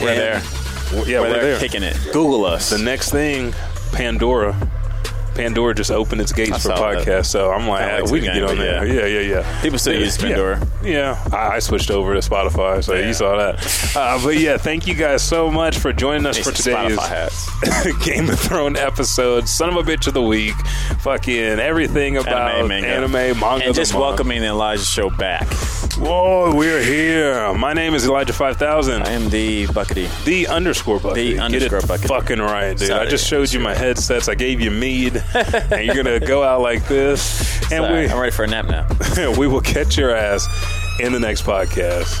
[0.00, 0.42] We're and- there.
[1.06, 1.58] Yeah, we're, we're, there there.
[1.58, 1.96] kicking it.
[2.12, 2.70] Google us.
[2.70, 3.52] The next thing,
[3.92, 4.54] Pandora.
[5.34, 7.06] Pandora just opened its gates I for saw that.
[7.06, 8.86] podcasts, so I'm like, Kinda we can get on there.
[8.86, 9.62] Yeah, yeah, yeah.
[9.62, 10.16] People still Yeah, use.
[10.18, 10.66] Pandora.
[10.82, 13.96] Yeah, I, I switched over to Spotify, so you saw that.
[13.96, 16.98] Uh, but yeah, thank you guys so much for joining us for today's
[18.04, 19.48] Game of Thrones episode.
[19.48, 20.54] Son of a bitch of the week.
[21.00, 23.40] Fucking everything about Anime, anime, manga.
[23.40, 24.02] manga, and just month.
[24.02, 25.46] welcoming the Elijah Show back.
[25.96, 27.52] Whoa, we're here.
[27.54, 29.02] My name is Elijah Five Thousand.
[29.02, 30.08] I am the Buckity.
[30.24, 31.16] The underscore bucket.
[31.16, 32.08] The Get underscore it bucket.
[32.08, 32.90] Fucking right, dude.
[32.90, 34.28] I just showed you my headsets.
[34.28, 38.32] I gave you mead, and you're gonna go out like this, and Sorry, I'm ready
[38.32, 38.86] for a nap now.
[39.16, 40.46] we we will catch your ass
[41.00, 42.20] in the next podcast.